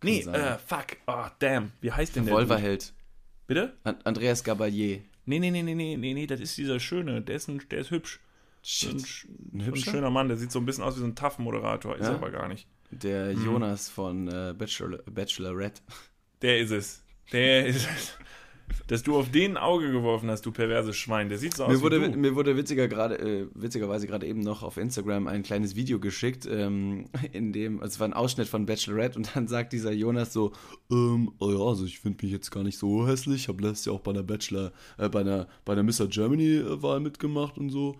[0.02, 0.86] Nee, äh, fuck.
[1.06, 1.72] Oh, damn.
[1.80, 2.34] Wie heißt denn der?
[2.34, 2.92] Revolverheld.
[3.46, 3.74] Bitte?
[3.84, 5.00] An Andreas Gabalier.
[5.26, 7.22] Nee, nee, nee, nee, nee, nee, nee, das ist dieser Schöne.
[7.22, 8.20] Der ist, ein, der ist hübsch.
[8.20, 8.92] Ein, Shit.
[8.92, 9.90] Ein ein hübscher?
[9.92, 12.10] schöner Mann, der sieht so ein bisschen aus wie so ein Tough-Moderator, ist Ja?
[12.10, 12.66] er aber gar nicht.
[12.90, 13.44] Der Hm.
[13.44, 15.82] Jonas von äh, Bachelor, Bachelorette.
[16.42, 17.02] Der ist es.
[17.32, 17.88] Der ist.
[18.86, 21.28] Dass du auf den ein Auge geworfen hast, du perverses Schwein.
[21.28, 22.18] Der sieht so aus Mir wurde, wie du.
[22.18, 26.46] mir wurde witziger grade, äh, witzigerweise gerade eben noch auf Instagram ein kleines Video geschickt,
[26.50, 30.32] ähm, in dem, also es war ein Ausschnitt von Bachelorette und dann sagt dieser Jonas
[30.32, 30.52] so,
[30.90, 33.86] ähm, oh ja, also ich finde mich jetzt gar nicht so hässlich, ich habe letztes
[33.86, 36.06] Jahr auch bei der Bachelor, äh, bei der, bei der Mr.
[36.08, 37.96] Germany äh, Wahl mitgemacht und so.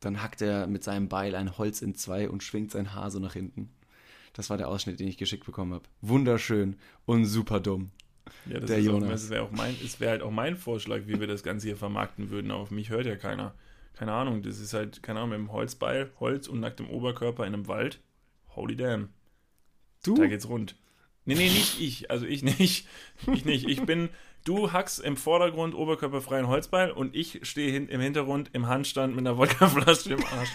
[0.00, 3.18] Dann hackt er mit seinem Beil ein Holz in zwei und schwingt sein Haar so
[3.18, 3.70] nach hinten.
[4.32, 5.84] Das war der Ausschnitt, den ich geschickt bekommen habe.
[6.00, 7.90] Wunderschön und super dumm.
[8.46, 9.10] Ja, das Der ist auch, Jonas.
[9.10, 11.76] das wäre auch mein, es wäre halt auch mein Vorschlag, wie wir das Ganze hier
[11.76, 12.50] vermarkten würden.
[12.50, 13.54] Aber auf mich hört ja keiner.
[13.94, 17.54] Keine Ahnung, das ist halt, keine Ahnung, mit dem Holzbeil, Holz und nacktem Oberkörper in
[17.54, 18.00] einem Wald.
[18.56, 19.10] Holy damn.
[20.04, 20.14] Du?
[20.16, 20.76] Da geht's rund.
[21.24, 22.10] Nee, nee, nicht ich.
[22.10, 22.88] Also ich nicht.
[23.32, 23.68] Ich nicht.
[23.68, 24.08] Ich bin,
[24.44, 29.20] du hackst im Vordergrund oberkörperfreien Holzbeil und ich stehe hin, im Hintergrund im Handstand mit
[29.20, 30.50] einer Wodkaflasche im Arsch.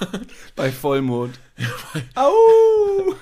[0.56, 1.38] Bei Vollmond.
[2.14, 3.14] Au!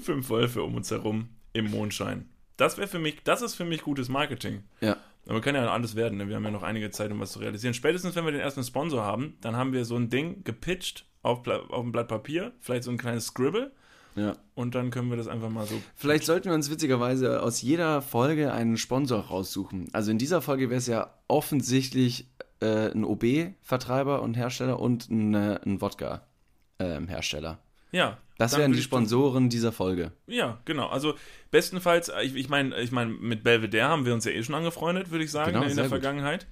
[0.00, 2.28] Fünf Wölfe um uns herum im Mondschein.
[2.60, 4.64] Das wäre für mich, das ist für mich gutes Marketing.
[4.80, 4.96] Ja.
[5.26, 6.28] Aber kann ja alles werden, ne?
[6.28, 7.74] wir haben ja noch einige Zeit, um was zu realisieren.
[7.74, 11.46] Spätestens, wenn wir den ersten Sponsor haben, dann haben wir so ein Ding gepitcht auf,
[11.46, 13.70] auf ein Blatt Papier, vielleicht so ein kleines Scribble
[14.16, 14.34] Ja.
[14.54, 15.80] und dann können wir das einfach mal so.
[15.94, 19.88] Vielleicht sollten wir uns witzigerweise aus jeder Folge einen Sponsor raussuchen.
[19.92, 22.26] Also in dieser Folge wäre es ja offensichtlich
[22.60, 27.58] äh, ein OB-Vertreiber und Hersteller und ein, äh, ein Wodka-Hersteller.
[27.92, 28.18] Ja.
[28.40, 30.12] Das wären die Sponsoren dieser Folge.
[30.26, 30.88] Ja, genau.
[30.88, 31.14] Also
[31.50, 35.10] bestenfalls, ich, ich meine, ich mein, mit Belvedere haben wir uns ja eh schon angefreundet,
[35.10, 35.90] würde ich sagen, Genau, in der gut.
[35.90, 36.46] Vergangenheit.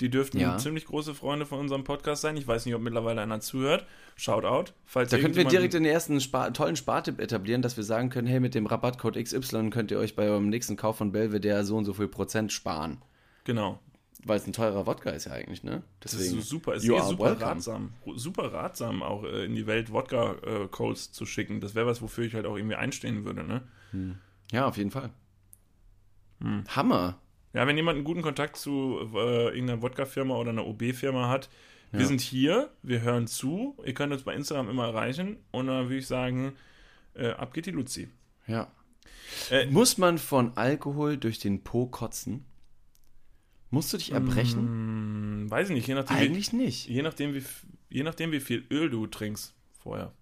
[0.00, 0.56] Die dürften Ja.
[0.56, 2.36] ziemlich große Freunde von unserem Podcast sein.
[2.38, 3.84] Ich weiß nicht, ob mittlerweile einer zuhört.
[4.16, 4.72] Shoutout.
[4.86, 8.26] Falls Da könnten wir direkt den ersten Spa tollen Spartipp etablieren, dass wir sagen können,
[8.26, 11.76] hey, mit dem Rabattcode XY könnt ihr euch bei eurem nächsten Kauf von Belvedere so
[11.76, 13.02] und so viel Prozent sparen.
[13.44, 13.78] Genau.
[14.24, 15.82] Weil es ein teurer Wodka ist ja eigentlich, ne?
[16.00, 17.46] Das ist super, ist you eh super welcome.
[17.46, 17.92] ratsam.
[18.16, 21.60] Super ratsam, auch äh, in die Welt Wodka-Codes zu schicken.
[21.60, 23.62] Das wäre was, wofür ich halt auch irgendwie einstehen würde, ne?
[24.52, 25.10] Ja, auf jeden Fall.
[26.42, 26.64] Hm.
[26.68, 27.18] Hammer.
[27.52, 31.48] Ja, wenn jemand einen guten Kontakt zu äh, irgendeiner Wodka-Firma oder einer OB-Firma hat,
[31.90, 32.06] wir Ja.
[32.06, 35.96] sind hier, wir hören zu, ihr könnt uns bei Instagram immer erreichen und dann würde
[35.96, 36.52] ich sagen,
[37.14, 38.08] äh, ab geht die Luzi.
[38.46, 38.68] Ja.
[39.50, 42.44] Äh, Muss man von Alkohol durch den Po kotzen?
[43.70, 44.60] Musst du dich erbrechen?
[45.42, 46.88] Hm, weiß ich nicht, je nachdem, wie, Eigentlich nicht.
[46.88, 47.42] je, nachdem, wie,
[47.88, 50.12] je nachdem, wie viel Öl du trinkst vorher.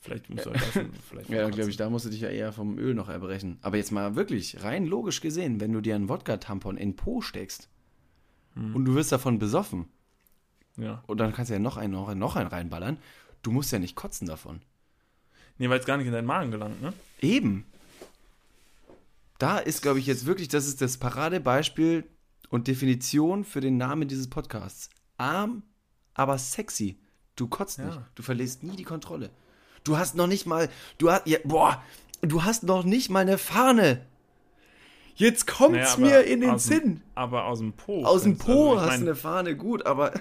[0.00, 2.52] Vielleicht musst du halt schon, vielleicht Ja, glaube ich, da musst du dich ja eher
[2.52, 3.58] vom Öl noch erbrechen.
[3.62, 7.68] Aber jetzt mal wirklich, rein logisch gesehen, wenn du dir einen Wodka-Tampon in Po steckst
[8.54, 8.74] Hm.
[8.74, 9.86] und du wirst davon besoffen
[10.76, 11.02] Ja.
[11.06, 12.96] und dann kannst du ja noch einen, noch einen, noch einen reinballern,
[13.42, 14.60] du musst ja nicht kotzen davon.
[15.58, 16.92] Nee, weil es gar nicht in deinen Magen gelangt, ne?
[17.20, 17.64] Eben.
[19.38, 22.04] Da ist, glaube ich, jetzt wirklich, das ist das Paradebeispiel
[22.50, 24.90] und Definition für den Namen dieses Podcasts.
[25.18, 25.62] Arm,
[26.14, 26.98] aber sexy.
[27.36, 27.86] Du kotzt Ja.
[27.86, 28.00] nicht.
[28.14, 29.30] Du verlierst nie die Kontrolle.
[29.84, 30.68] Du hast noch nicht mal,
[30.98, 31.82] du hast, ja, boah,
[32.22, 34.04] du hast noch nicht mal eine Fahne.
[35.14, 37.02] Jetzt kommt's Naja, mir in den aus dem- Sinn.
[37.14, 38.04] Aber aus dem Po.
[38.04, 40.12] Aus dem Po also hast mein- du eine Fahne, gut, aber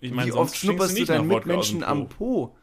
[0.00, 2.56] Ich meine, wie oft schnupperst du deinen Mitmenschen am Po?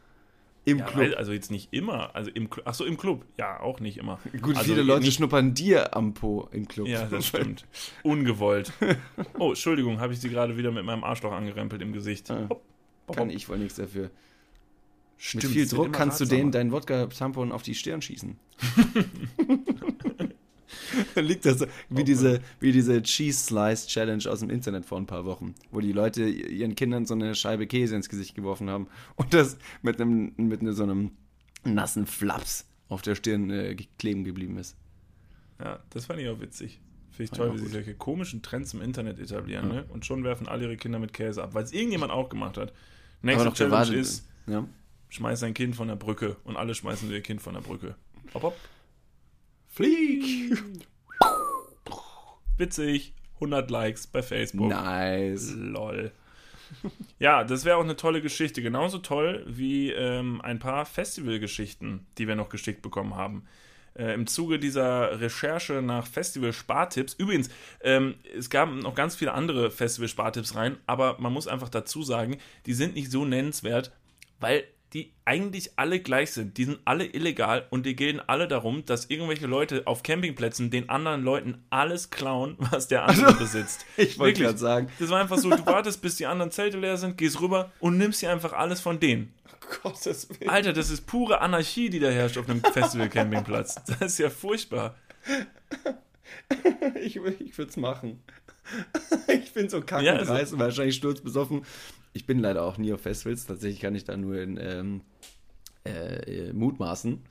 [0.64, 1.16] Im Ja, Club.
[1.18, 2.16] also jetzt nicht immer.
[2.16, 3.26] Also im Cl- Ach so, im Club.
[3.38, 4.20] Ja, auch nicht immer.
[4.42, 6.88] Gut, also viele Leute nicht, schnuppern dir am Po im Club.
[6.88, 7.66] Ja, das stimmt.
[8.04, 8.72] Ungewollt.
[9.40, 12.30] Oh, Entschuldigung, habe ich sie gerade wieder mit meinem Arschloch angerempelt im Gesicht.
[12.30, 12.46] Ah.
[12.50, 12.62] Hopp,
[13.08, 13.36] hopp, Kann hopp.
[13.36, 14.12] ich wohl nichts dafür.
[15.18, 18.38] Stimmt, Mit viel Druck kannst du denen deinen Wodka-Tampon auf die Stirn schießen.
[21.16, 24.98] Dann liegt das so, wie diese, wie diese Cheese Slice Challenge aus dem Internet vor
[24.98, 28.70] ein paar Wochen, wo die Leute ihren Kindern so eine Scheibe Käse ins Gesicht geworfen
[28.70, 31.12] haben und das mit einem, mit so einem
[31.64, 34.76] nassen Flaps auf der Stirn äh, kleben geblieben ist.
[35.60, 36.80] Ja, das fand ich auch witzig.
[37.12, 39.68] Finde ich toll, wie sich solche komischen Trends im Internet etablieren.
[39.70, 39.76] Ja.
[39.76, 39.86] Ne?
[39.90, 42.74] Und schon werfen alle ihre Kinder mit Käse ab, weil es irgendjemand auch gemacht hat.
[43.22, 44.66] Nächste Challenge ist, Ja.
[45.10, 46.38] schmeiß dein Kind von der Brücke.
[46.46, 47.96] Und alle schmeißen ihr Kind von der Brücke.
[48.34, 48.58] Hopp, hopp.
[49.72, 50.62] Flieg!
[52.58, 53.14] Witzig.
[53.36, 54.70] 100 Likes bei Facebook.
[54.70, 55.54] Nice.
[55.56, 56.12] Lol.
[57.20, 58.62] Ja, das wäre auch eine tolle Geschichte.
[58.62, 63.46] Genauso toll wie ähm, ein paar Festivalgeschichten, die wir noch geschickt bekommen haben.
[63.94, 67.14] Äh, Im Zuge dieser Recherche nach Festival-Spartipps.
[67.14, 67.50] Übrigens,
[67.82, 72.38] ähm, es gab noch ganz viele andere Festival-Spartipps rein, aber man muss einfach dazu sagen,
[72.66, 73.92] die sind nicht so nennenswert,
[74.40, 76.58] weil die eigentlich alle gleich sind.
[76.58, 80.90] Die sind alle illegal und die gehen alle darum, dass irgendwelche Leute auf Campingplätzen den
[80.90, 83.86] anderen Leuten alles klauen, was der andere besitzt.
[83.98, 86.98] Ich wollte gerade sagen, Das war einfach so, du wartest, bis die anderen Zelte leer
[86.98, 89.34] sind, gehst rüber und nimmst dir einfach alles von denen.
[89.84, 90.50] Gottes Willen.
[90.50, 93.76] Alter, das ist pure Anarchie, die da herrscht auf einem Festival-Campingplatz.
[93.86, 94.96] Das ist ja furchtbar.
[96.96, 98.22] Ich, ich würde es machen.
[99.28, 101.64] Ich bin so kack Ja, und also- heiß und wahrscheinlich sturzbesoffen.
[102.14, 103.46] Ich bin leider auch nie auf Festivals.
[103.46, 105.02] Tatsächlich kann ich da nur in ähm,
[105.86, 107.22] äh, äh, mutmaßen.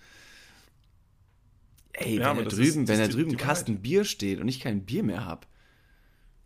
[1.93, 4.41] Ey, Ja, wenn da drüben, ist- wenn da die- drüben die ein Kasten Bier steht
[4.41, 5.47] und ich kein Bier mehr habe.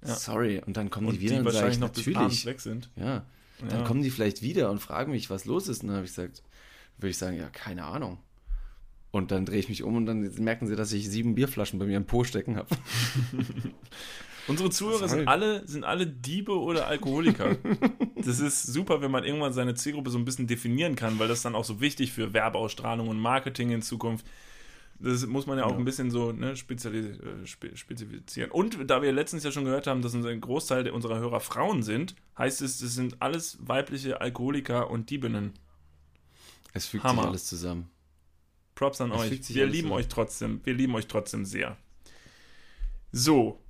[0.05, 0.15] Ja.
[0.17, 2.17] Sorry, und dann kommen Und die die, wieder und sage wahrscheinlich ich, noch bis abends
[2.45, 2.47] natürlich.
[2.47, 2.91] weg sind.
[2.97, 3.25] Ja.
[3.61, 3.85] Dann Ja.
[3.85, 5.83] kommen die vielleicht wieder und fragen mich, was los ist.
[5.83, 6.43] Und dann habe ich gesagt,
[6.99, 8.19] würde ich sagen, ja, keine Ahnung.
[9.13, 11.87] Und dann drehe ich mich um und dann merken sie, dass ich sieben Bierflaschen bei
[11.87, 12.69] mir im Po stecken habe.
[14.47, 17.57] Unsere Zuhörer sind alle, sind alle Diebe oder Alkoholiker.
[18.17, 21.43] das ist super, wenn man irgendwann seine Zielgruppe so ein bisschen definieren kann, weil das
[21.43, 24.27] dann auch so wichtig für Werbeausstrahlung und Marketing in Zukunft.
[25.01, 25.77] Das muss man ja auch Ja.
[25.79, 28.51] ein bisschen so ne, äh, spe spezifizieren.
[28.51, 32.15] Und da wir letztens ja schon gehört haben, dass ein Großteil unserer Hörer Frauen sind,
[32.39, 35.53] heißt es, das sind alles weibliche Alkoholiker und Diebinnen.
[36.73, 37.23] Es fügt Hammer.
[37.23, 37.89] sich alles zusammen.
[38.75, 39.49] Props an Es euch.
[39.55, 39.93] Wir lieben zusammen.
[39.93, 40.61] euch trotzdem.
[40.65, 41.77] Wir lieben euch trotzdem sehr.
[43.13, 43.61] So.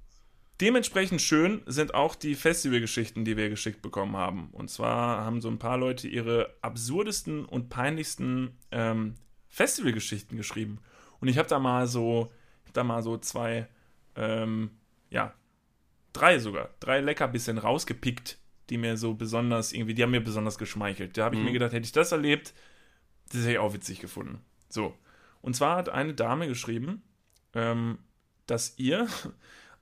[0.60, 4.48] Dementsprechend schön sind auch die Festivalgeschichten, die wir geschickt bekommen haben.
[4.52, 9.14] Und zwar haben so ein paar Leute ihre absurdesten und peinlichsten ähm,
[9.48, 10.78] Festivalgeschichten geschrieben.
[11.20, 12.30] Und ich habe da mal so,
[12.72, 13.66] da mal so zwei,
[14.14, 14.70] ähm,
[15.10, 15.34] ja,
[16.12, 18.38] drei sogar, drei Leckerbissen rausgepickt,
[18.70, 21.16] die mir so besonders irgendwie, die haben mir besonders geschmeichelt.
[21.18, 21.46] Da habe ich Mhm.
[21.46, 22.54] mir gedacht, hätte ich das erlebt,
[23.32, 24.40] das hätte ich auch witzig gefunden.
[24.68, 24.96] So.
[25.42, 27.02] Und zwar hat eine Dame geschrieben,
[27.54, 27.98] ähm,
[28.46, 29.08] dass ihr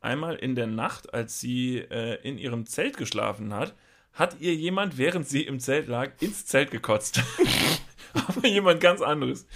[0.03, 3.75] einmal in der Nacht, als sie äh, in ihrem Zelt geschlafen hat,
[4.13, 7.23] hat ihr jemand, während sie im Zelt lag, ins Zelt gekotzt.
[8.15, 9.47] Aber jemand ganz anderes.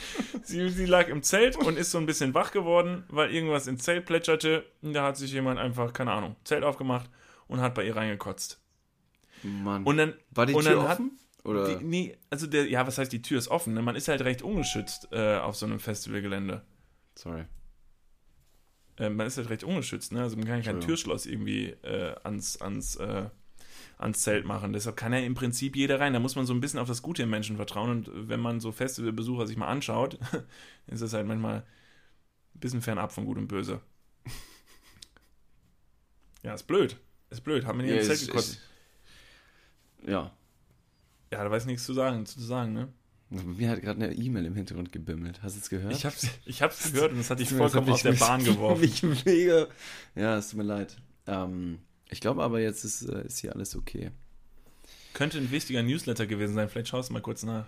[0.42, 3.82] Sie, sie lag im Zelt und ist so ein bisschen wach geworden, weil irgendwas ins
[3.84, 4.64] Zelt plätscherte.
[4.80, 7.10] Und da hat sich jemand einfach, keine Ahnung, Zelt aufgemacht
[7.48, 8.58] und hat bei ihr reingekotzt.
[9.42, 9.84] Mann.
[9.84, 11.18] Und dann, War die und Tür dann hat- offen?
[11.44, 11.76] Oder?
[11.76, 13.74] die, nee, also der, ja, was heißt, die Tür ist offen?
[13.74, 13.82] Ne?
[13.82, 16.62] Man ist halt recht ungeschützt äh, auf so einem Festivalgelände.
[17.14, 17.44] Sorry.
[18.98, 20.22] Äh, man ist halt recht ungeschützt, ne?
[20.22, 20.86] Also man kann kein Entschuldigung.
[20.88, 23.28] Türschloss irgendwie äh, ans, ans, äh,
[23.98, 24.72] ans Zelt machen.
[24.72, 26.12] Deshalb kann ja im Prinzip jeder rein.
[26.12, 27.90] Da muss man so ein bisschen auf das Gute im Menschen vertrauen.
[27.90, 30.18] Und wenn man so Festivalbesucher sich mal anschaut,
[30.86, 31.58] ist das halt manchmal
[32.54, 33.80] ein bisschen fernab von Gut und Böse.
[36.42, 36.96] Ja, ist blöd.
[37.30, 37.64] Ist blöd.
[37.66, 38.60] Haben wir nicht Ja, ins Zelt gekotzt.
[40.06, 40.30] ja.
[41.32, 42.92] Ja, da weiß nichts zu sagen, zu sagen, ne?
[43.28, 45.42] Mir hat gerade eine E-Mail im Hintergrund gebimmelt.
[45.42, 45.92] Hast du es gehört?
[45.92, 48.80] Ich hab's, ich hab's gehört und das hat dich vollkommen aus der Bahn geworfen.
[49.08, 49.66] mich mega.
[50.14, 50.96] Ja, es tut mir leid.
[51.26, 54.12] Ähm, ich glaube aber, jetzt ist, äh, ist hier alles okay.
[55.12, 56.68] Könnte ein wichtiger Newsletter gewesen sein.
[56.68, 57.66] Vielleicht schaust du mal kurz nach.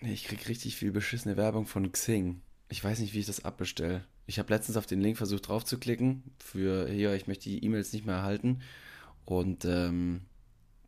[0.00, 2.40] Nee, ich krieg richtig viel beschissene Werbung von Xing.
[2.68, 4.04] Ich weiß nicht, wie ich das abbestelle.
[4.26, 6.24] Ich habe letztens auf den Link versucht draufzuklicken.
[6.38, 8.60] Für hier, ich möchte die E-Mails nicht mehr erhalten.
[9.24, 10.22] Und ähm,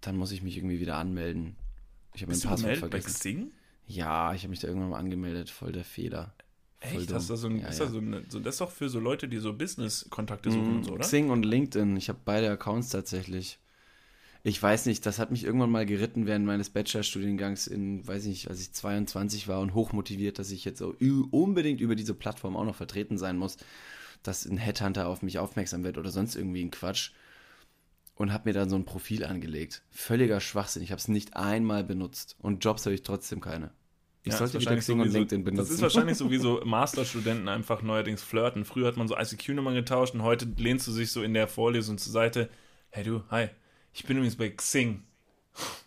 [0.00, 1.56] dann muss ich mich irgendwie wieder anmelden.
[2.14, 3.18] Ich habe mein Passwort gemeldet bei vergessen.
[3.18, 3.52] Xing?
[3.86, 5.50] Ja, ich habe mich da irgendwann mal angemeldet.
[5.50, 6.34] Voll der Fehler.
[6.80, 7.10] Voll Echt?
[7.10, 7.16] dumm.
[7.16, 7.86] Hast du so ein, Ja, ist ja.
[7.86, 10.76] Da so eine, so, das ist doch für so Leute, die so Business-Kontakte suchen Mhm,
[10.78, 11.00] und so, oder?
[11.04, 11.96] Xing und LinkedIn.
[11.96, 13.58] Ich habe beide Accounts tatsächlich.
[14.42, 18.48] Ich weiß nicht, das hat mich irgendwann mal geritten während meines Bachelorstudiengangs in, weiß nicht,
[18.48, 20.94] als ich 22 war und hochmotiviert, dass ich jetzt so
[21.32, 23.56] unbedingt über diese Plattform auch noch vertreten sein muss,
[24.22, 27.10] dass ein Headhunter auf mich aufmerksam wird oder sonst irgendwie ein Quatsch.
[28.16, 29.82] Und habe mir dann so ein Profil angelegt.
[29.90, 30.82] Völliger Schwachsinn.
[30.82, 32.36] Ich habe es nicht einmal benutzt.
[32.40, 33.70] Und Jobs habe ich trotzdem keine.
[34.22, 35.68] Ich Ja, sollte wieder Xing und LinkedIn benutzen.
[35.68, 38.64] Das ist wahrscheinlich so wie so Masterstudenten einfach neuerdings flirten.
[38.64, 41.96] Früher hat man so ICQ-Nummern getauscht und heute lehnst du sich so in der Vorlesung
[41.98, 42.48] zur Seite.
[42.90, 43.48] Hey du, hi,
[43.92, 45.02] ich bin übrigens bei Xing.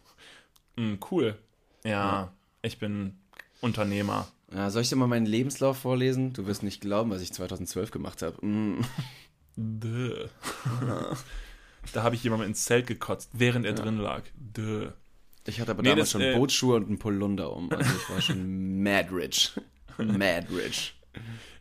[0.77, 1.37] Hm, cool.
[1.83, 3.17] Ja, ich bin
[3.59, 4.29] Unternehmer.
[4.53, 6.31] Ja, soll ich dir mal meinen Lebenslauf vorlesen?
[6.31, 8.45] Du wirst nicht glauben, was ich 2012 gemacht habe.
[8.45, 8.85] Mm.
[11.93, 14.23] Da habe ich jemandem ins Zelt gekotzt, während er drin lag.
[14.35, 14.89] Dö.
[15.45, 17.71] Ich hatte aber Nee, damals das, schon äh, Bootsschuhe und einen Polunder um.
[17.71, 19.51] Also ich war schon mad rich.
[19.97, 20.95] Mad rich.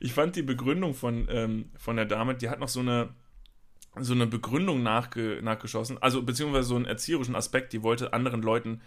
[0.00, 3.08] Ich fand die Begründung von, ähm, von der Dame, die hat noch so eine,
[3.98, 8.80] so eine Begründung nachge, nachgeschossen, also beziehungsweise so einen erzieherischen Aspekt, die wollte anderen Leuten,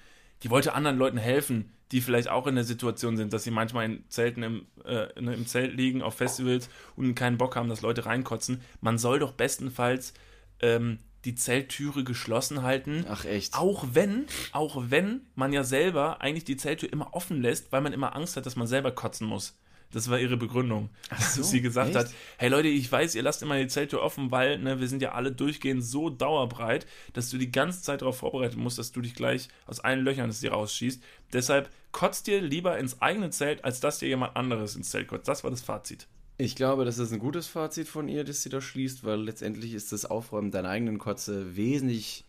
[0.43, 3.85] die wollte anderen Leuten helfen, die vielleicht auch in der Situation sind, dass sie manchmal
[3.85, 8.05] in Zelten im, äh, im Zelt liegen auf Festivals und keinen Bock haben, dass Leute
[8.05, 8.61] reinkotzen.
[8.79, 10.13] Man soll doch bestenfalls
[10.61, 13.05] ähm, die Zelttüre geschlossen halten.
[13.07, 13.53] Ach echt?
[13.53, 17.93] Auch wenn, auch wenn man ja selber eigentlich die Zelttür immer offen lässt, weil man
[17.93, 19.57] immer Angst hat, dass man selber kotzen muss.
[19.91, 20.89] Das war ihre Begründung.
[21.09, 21.97] Dass so, sie gesagt echt?
[21.97, 25.01] hat, hey Leute, ich weiß, ihr lasst immer die Zelttür offen, weil ne, wir sind
[25.01, 29.01] ja alle durchgehend so dauerbreit, dass du die ganze Zeit darauf vorbereitet musst, dass du
[29.01, 31.03] dich gleich aus allen Löchern es dir rausschießt.
[31.33, 35.27] Deshalb kotzt dir lieber ins eigene Zelt, als dass dir jemand anderes ins Zelt kotzt.
[35.27, 36.07] Das war das Fazit.
[36.41, 39.75] Ich glaube, das ist ein gutes Fazit von ihr, das sie da schließt, weil letztendlich
[39.75, 42.25] ist das Aufräumen deiner eigenen Kotze wesentlich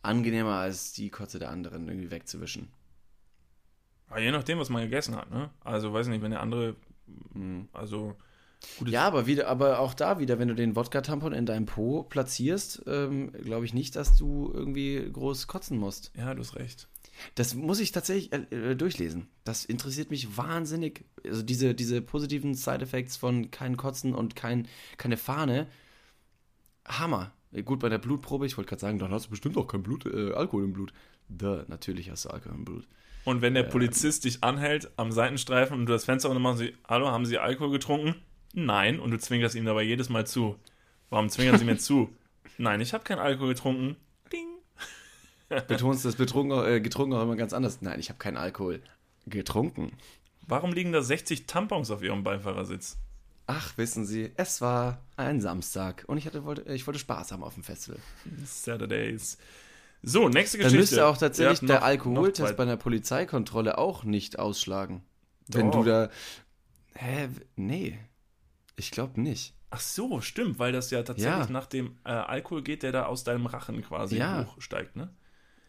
[0.00, 2.68] angenehmer als die Kotze der anderen irgendwie wegzuwischen.
[4.08, 5.50] Aber je nachdem, was man gegessen hat, ne?
[5.60, 6.74] Also, weiß nicht, wenn der andere,
[7.34, 7.68] Mhm.
[7.74, 8.16] also,
[8.86, 12.84] Ja, aber wieder, aber auch da wieder, wenn du den Wodka-Tampon in deinem Po platzierst,
[12.86, 16.12] ähm, glaube ich nicht, dass du irgendwie groß kotzen musst.
[16.16, 16.88] ja, du hast recht.
[17.34, 19.28] Das muss ich tatsächlich äh, äh, durchlesen.
[19.44, 21.04] Das interessiert mich wahnsinnig.
[21.24, 25.66] Also diese, diese positiven Side-Effects von kein Kotzen und kein, keine Fahne.
[26.86, 27.32] Hammer.
[27.52, 29.82] Äh, Gut, bei der Blutprobe, ich wollte gerade sagen, dann hast du bestimmt auch kein
[29.82, 30.92] Blut, äh, Alkohol im Blut.
[31.28, 32.86] Duh, natürlich hast du Alkohol im Blut.
[33.24, 36.74] Und wenn der Polizist dich anhält am Seitenstreifen und du das Fenster und machen sie,
[36.86, 38.16] hallo, haben Sie Alkohol getrunken?
[38.52, 39.00] Nein.
[39.00, 40.56] Und du zwinkerst ihm dabei jedes Mal zu.
[41.08, 42.10] Warum zwinkern Sie mir zu?
[42.58, 43.96] Nein, ich habe keinen Alkohol getrunken.
[45.62, 47.80] Betonst das betrunken, äh, getrunken auch immer ganz anders.
[47.82, 48.80] Nein, ich habe keinen Alkohol
[49.26, 49.92] getrunken.
[50.46, 52.98] Warum liegen da 60 Tampons auf Ihrem Beifahrersitz?
[53.46, 57.42] Ach, wissen Sie, es war ein Samstag und ich, hatte, wollte, ich wollte Spaß haben
[57.42, 57.98] auf dem Festival.
[58.44, 59.38] Saturdays.
[60.02, 60.80] So, nächste Dann Geschichte.
[60.80, 65.02] müsste auch tatsächlich Ja, der noch- Alkoholtest bei einer Polizeikontrolle auch nicht ausschlagen.
[65.48, 65.80] Wenn Doch.
[65.82, 66.10] du da.
[66.94, 67.28] Hä?
[67.56, 67.98] Nee.
[68.76, 69.54] Ich glaube nicht.
[69.70, 71.50] Ach so, stimmt, weil das ja tatsächlich Ja.
[71.50, 74.46] nach dem äh, Alkohol geht, der da aus deinem Rachen quasi Ja.
[74.54, 75.10] hochsteigt, ne?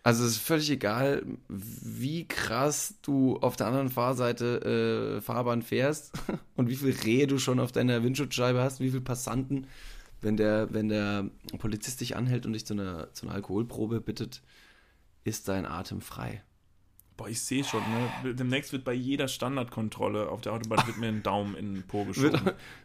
[0.06, 6.12] Also es ist völlig egal, wie krass du auf der anderen Fahrseite äh, Fahrbahn fährst
[6.56, 9.66] und wie viel Rehe du schon auf deiner Windschutzscheibe hast, wie viel Passanten.
[10.22, 11.26] Wenn der, wenn der
[11.58, 14.44] Polizist dich anhält und dich zu einer, zu einer Alkoholprobe bittet,
[15.24, 16.44] ist dein Atem frei.
[17.18, 17.82] Boah, ich sehe schon,
[18.24, 18.36] ne?
[18.36, 22.06] Demnächst wird bei jeder Standardkontrolle auf der Autobahn wird mir ein Daumen in den Po
[22.06, 22.42] geschoben.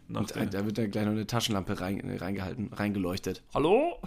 [0.09, 3.43] Der- da wird dann gleich noch eine Taschenlampe rein, reingehalten, reingeleuchtet.
[3.53, 4.01] Hallo?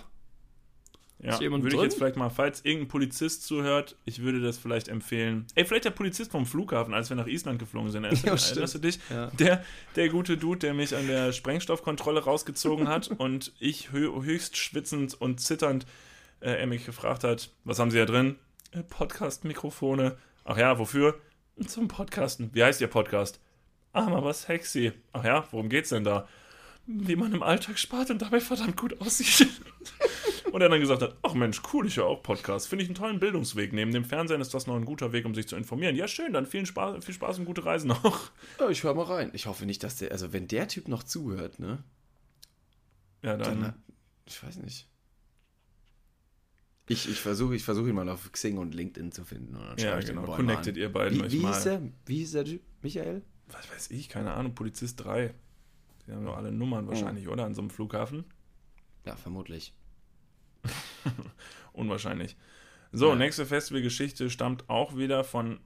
[1.23, 1.83] Ja, würde ich drin?
[1.83, 5.45] jetzt vielleicht mal, falls irgendein Polizist zuhört, ich würde das vielleicht empfehlen.
[5.55, 8.03] Ey, vielleicht der Polizist vom Flughafen, als wir nach Island geflogen sind.
[8.03, 8.99] Erinnerst, Ja, erinnerst du dich?
[9.09, 9.27] Ja.
[9.27, 9.63] Der,
[9.95, 15.19] der gute Dude, der mich an der Sprengstoffkontrolle rausgezogen hat und ich hö höchst schwitzend
[15.19, 15.85] und zitternd
[16.41, 18.35] äh, er mich gefragt hat, was haben Sie da drin?
[18.71, 20.17] Äh, Podcast-Mikrofone.
[20.43, 21.19] Ach ja, wofür?
[21.65, 22.49] Zum Podcasten.
[22.53, 23.39] Wie heißt Ihr Podcast?
[23.93, 24.91] Ah, mal was sexy.
[25.13, 26.27] Ach ja, worum geht's denn da?
[26.85, 29.47] Wie man im Alltag spart und dabei verdammt gut aussieht.
[30.53, 32.67] Und er dann gesagt hat, ach Mensch, cool, ich höre auch Podcast.
[32.67, 33.73] Finde ich einen tollen Bildungsweg.
[33.73, 35.95] Neben dem Fernsehen ist das noch ein guter Weg, um sich zu informieren.
[35.95, 38.29] Ja, schön, dann viel Spaß, viel Spaß und gute Reisen noch.
[38.59, 39.31] Ja, ich höre mal rein.
[39.33, 41.83] Ich hoffe nicht, dass der, also wenn der Typ noch zuhört, ne?
[43.23, 43.73] Ja, dann, Dann,
[44.27, 44.87] ich weiß nicht.
[46.85, 49.55] Ich, ich versuche ich versuch ihn mal auf Xing und LinkedIn zu finden.
[49.55, 50.21] Und dann ja, genau.
[50.21, 51.55] Connected ihr beiden Wie, euch wie, mal.
[51.55, 52.61] hieß der, wie hieß der Typ?
[52.83, 53.23] Michael?
[53.47, 55.33] Was weiß ich, keine Ahnung, Polizist 3.
[56.05, 57.43] Die haben doch alle Nummern wahrscheinlich, oder?
[57.43, 58.25] An so einem Flughafen?
[59.03, 59.73] Ja, vermutlich.
[61.73, 62.35] Unwahrscheinlich.
[62.91, 63.15] So, Ja.
[63.15, 65.59] nächste Festivalgeschichte stammt auch wieder von.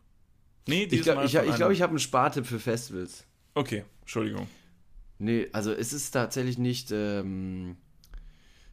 [0.68, 3.26] Nee, Ich dieses glaube, ich, ich, glaub, ich habe einen Spartipp für Festivals.
[3.54, 4.48] Okay, Entschuldigung.
[5.20, 7.78] Nee, also es ist tatsächlich nicht, ähm,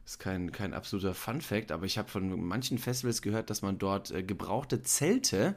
[0.05, 4.11] ist kein, kein absoluter Fun-Fact, aber ich habe von manchen Festivals gehört, dass man dort
[4.11, 5.55] äh, gebrauchte Zelte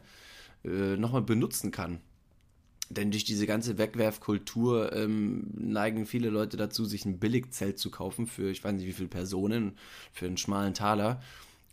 [0.64, 2.00] äh, nochmal benutzen kann.
[2.90, 8.26] Denn durch diese ganze Wegwerfkultur ähm, neigen viele Leute dazu, sich ein Billigzelt zu kaufen
[8.26, 9.76] für, ich weiß nicht wie viele Personen,
[10.12, 11.20] für einen schmalen Taler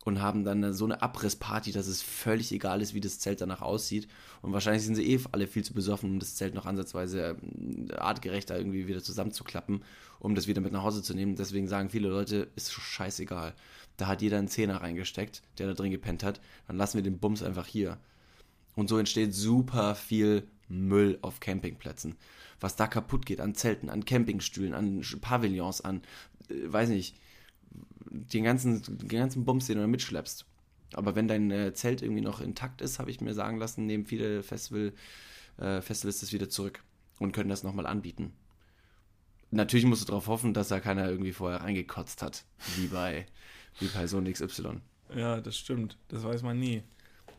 [0.05, 3.61] und haben dann so eine Abrissparty, dass es völlig egal ist, wie das Zelt danach
[3.61, 4.07] aussieht.
[4.43, 7.88] Und wahrscheinlich sind sie eh alle viel zu besoffen, um das Zelt noch ansatzweise ähm,
[7.97, 9.84] artgerechter irgendwie wieder zusammenzuklappen,
[10.20, 11.36] um das wieder mit nach Hause zu nehmen.
[11.36, 13.55] Deswegen sagen viele Leute, ist scheißegal.
[13.97, 16.39] Da hat jeder einen Zehner reingesteckt, der da drin gepennt hat.
[16.68, 17.97] Dann lassen wir den Bums einfach hier.
[18.76, 22.16] Und so entsteht super viel Müll auf Campingplätzen.
[22.59, 26.01] Was da kaputt geht an Zelten, an Campingstühlen, an Pavillons, an,
[26.49, 27.16] äh, weiß nicht,
[28.05, 30.45] den ganzen, den ganzen Bums, den du da mitschleppst.
[30.93, 34.05] Aber wenn dein äh, Zelt irgendwie noch intakt ist, habe ich mir sagen lassen, nehmen
[34.05, 36.84] viele äh, Festivals das wieder zurück
[37.20, 38.34] und können das nochmal anbieten.
[39.51, 42.45] Natürlich musst du darauf hoffen, dass da keiner irgendwie vorher reingekotzt hat,
[42.76, 43.26] wie bei,
[43.80, 44.82] wie bei Sohn XY.
[45.16, 45.97] Ja, das stimmt.
[46.07, 46.84] Das weiß man nie.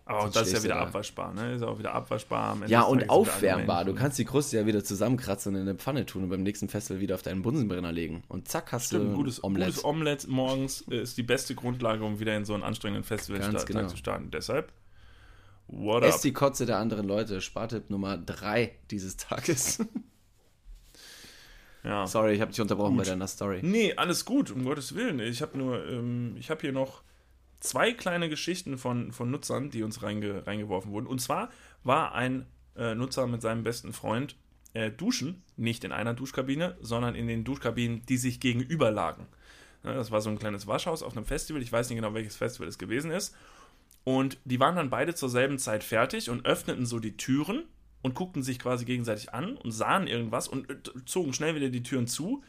[0.08, 0.82] Aber auch das ist ja wieder da.
[0.82, 1.54] abwaschbar, ne?
[1.54, 2.56] Ist auch wieder abwaschbar.
[2.68, 3.84] Ja, und aufwärmbar.
[3.84, 6.68] Du kannst die Kruste ja wieder zusammenkratzen und in eine Pfanne tun und beim nächsten
[6.68, 8.22] Festival wieder auf deinen Bunsenbrenner legen.
[8.28, 9.72] Und zack, hast Stimmt, du ein gutes Omelette.
[9.72, 13.66] gutes Omelette morgens äh, ist die beste Grundlage, um wieder in so einen anstrengenden Festivaltag
[13.66, 13.88] genau.
[13.88, 14.30] zu starten.
[14.30, 14.72] Deshalb,
[15.66, 16.22] what Ess up?
[16.22, 17.40] die Kotze der anderen Leute.
[17.40, 19.84] Spartipp Nummer 3 dieses Tages.
[21.82, 22.04] Ja.
[22.04, 23.04] Sorry, ich habe dich unterbrochen Gut.
[23.04, 23.60] bei deiner Story.
[23.62, 25.20] Nee, alles gut, um Gottes Willen.
[25.20, 27.02] Ich habe nur, ähm, ich habe hier noch
[27.60, 31.06] zwei kleine Geschichten von, von Nutzern, die uns reinge, reingeworfen wurden.
[31.06, 31.50] Und zwar
[31.82, 32.46] war ein
[32.76, 34.36] äh, Nutzer mit seinem besten Freund
[34.74, 39.26] äh, duschen, nicht in einer Duschkabine, sondern in den Duschkabinen, die sich gegenüber lagen.
[39.84, 41.62] Ja, das war so ein kleines Waschhaus auf einem Festival.
[41.62, 43.34] Ich weiß nicht genau, welches Festival es gewesen ist.
[44.04, 47.64] Und die waren dann beide zur selben Zeit fertig und öffneten so die Türen
[48.02, 50.76] und guckten sich quasi gegenseitig an und sahen irgendwas und äh,
[51.06, 52.42] zogen schnell wieder die Türen zu,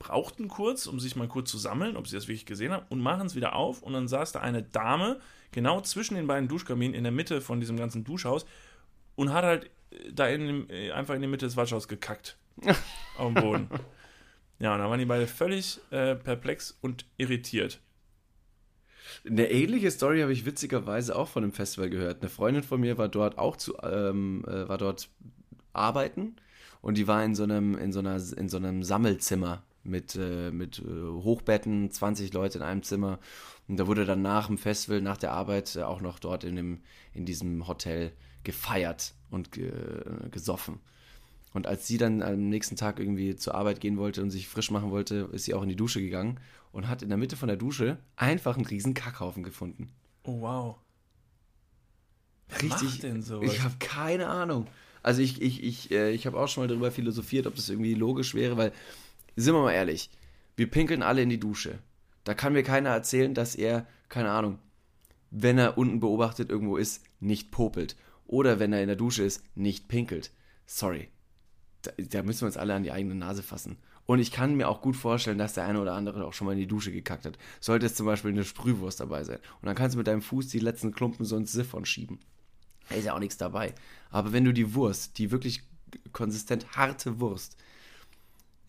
[0.00, 3.00] brauchten kurz, um sich mal kurz zu sammeln, ob sie das wirklich gesehen haben, und
[3.00, 3.82] machen es wieder auf.
[3.82, 5.20] Und dann saß da eine Dame
[5.52, 8.46] genau zwischen den beiden Duschkabinen in der Mitte von diesem ganzen Duschhaus
[9.14, 12.36] und hat halt äh, da in dem, äh, einfach in die Mitte des Waschhauses gekackt.
[13.16, 13.68] auf dem Boden.
[14.58, 17.80] Ja, und da waren die beide völlig äh, perplex und irritiert.
[19.26, 22.20] Eine ähnliche Story habe ich witzigerweise auch von einem Festival gehört.
[22.20, 25.08] Eine Freundin von mir war dort auch zu, ähm, äh, war dort
[25.72, 26.36] arbeiten
[26.82, 30.50] und die war in so einem, in so einer, in so einem Sammelzimmer mit, äh,
[30.50, 33.18] mit äh, Hochbetten, 20 Leute in einem Zimmer.
[33.68, 36.56] Und da wurde dann nach dem Festival, nach der Arbeit äh, auch noch dort in,
[36.56, 36.80] dem,
[37.14, 38.12] in diesem Hotel
[38.44, 39.72] gefeiert und ge,
[40.30, 40.80] gesoffen.
[41.52, 44.70] Und als sie dann am nächsten Tag irgendwie zur Arbeit gehen wollte und sich frisch
[44.70, 46.38] machen wollte, ist sie auch in die Dusche gegangen
[46.72, 49.90] und hat in der Mitte von der Dusche einfach einen riesen Kackhaufen gefunden.
[50.22, 50.76] Oh, wow.
[52.48, 52.88] Wer Richtig.
[52.88, 53.52] macht denn sowas?
[53.52, 54.66] Ich habe keine Ahnung.
[55.02, 57.94] Also ich, ich, ich, äh, ich habe auch schon mal darüber philosophiert, ob das irgendwie
[57.94, 58.72] logisch wäre, weil,
[59.36, 60.10] sind wir mal ehrlich,
[60.56, 61.78] wir pinkeln alle in die Dusche.
[62.24, 64.58] Da kann mir keiner erzählen, dass er, keine Ahnung,
[65.30, 67.96] wenn er unten beobachtet irgendwo ist, nicht popelt.
[68.26, 70.30] Oder wenn er in der Dusche ist, nicht pinkelt.
[70.66, 71.08] Sorry.
[71.82, 73.78] Da, da müssen wir uns alle an die eigene Nase fassen.
[74.06, 76.52] Und ich kann mir auch gut vorstellen, dass der eine oder andere auch schon mal
[76.52, 77.38] in die Dusche gekackt hat.
[77.60, 79.38] Sollte es zum Beispiel eine Sprühwurst dabei sein.
[79.60, 82.18] Und dann kannst du mit deinem Fuß die letzten Klumpen so ins Siphon schieben.
[82.88, 83.72] Da ist ja auch nichts dabei.
[84.10, 85.62] Aber wenn du die Wurst, die wirklich
[86.12, 87.56] konsistent harte Wurst,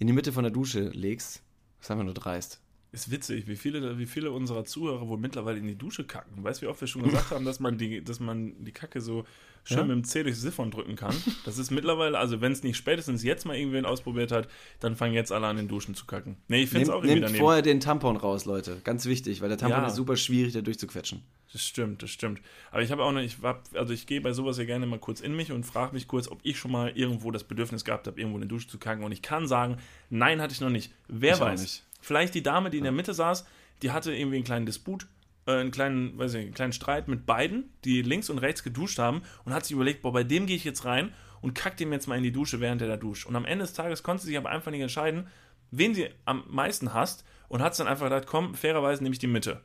[0.02, 1.44] in die Mitte von der Dusche legst,
[1.80, 2.60] ist einfach nur dreist.
[2.92, 6.44] Ist witzig, wie viele, wie viele unserer Zuhörer wohl mittlerweile in die Dusche kacken.
[6.44, 9.00] Weißt du, wie oft wir schon gesagt haben, dass man die, dass man die Kacke
[9.00, 9.26] so
[9.64, 9.84] schön Ja.
[9.86, 11.16] mit dem Zeh durchs Siphon drücken kann?
[11.46, 14.50] Das ist mittlerweile, also wenn es nicht spätestens jetzt mal irgendwen ausprobiert hat,
[14.80, 16.36] dann fangen jetzt alle an, in Duschen zu kacken.
[16.48, 17.40] Nee, ich finde es auch irgendwie nehmt daneben.
[17.44, 18.82] vorher den Tampon raus, Leute.
[18.84, 19.88] Ganz wichtig, weil der Tampon Ja.
[19.88, 21.22] ist super schwierig, da durchzuquetschen.
[21.54, 22.42] Das stimmt, das stimmt.
[22.72, 25.00] Aber ich habe auch noch, ich hab, also ich gehe bei sowas ja gerne mal
[25.00, 28.08] kurz in mich und frage mich kurz, ob ich schon mal irgendwo das Bedürfnis gehabt
[28.08, 29.04] habe, irgendwo in die Dusche zu kacken.
[29.04, 29.78] Und ich kann sagen,
[30.10, 30.94] nein, hatte ich noch nicht.
[31.08, 31.62] Wer Ich weiß.
[31.62, 31.84] nicht.
[32.00, 33.46] Vielleicht die Dame, die in der Mitte saß,
[33.82, 35.08] die hatte irgendwie einen kleinen Disput,
[35.46, 38.98] äh, einen kleinen, weiß ich, einen kleinen Streit mit beiden, die links und rechts geduscht
[38.98, 41.92] haben und hat sich überlegt, boah, bei dem gehe ich jetzt rein und kack dem
[41.92, 43.26] jetzt mal in die Dusche, während er da duscht.
[43.26, 45.28] Und am Ende des Tages konnte sie sich aber einfach nicht entscheiden,
[45.72, 49.20] wen sie am meisten hasst und hat es dann einfach gedacht, komm, fairerweise nehme ich
[49.20, 49.62] die Mitte.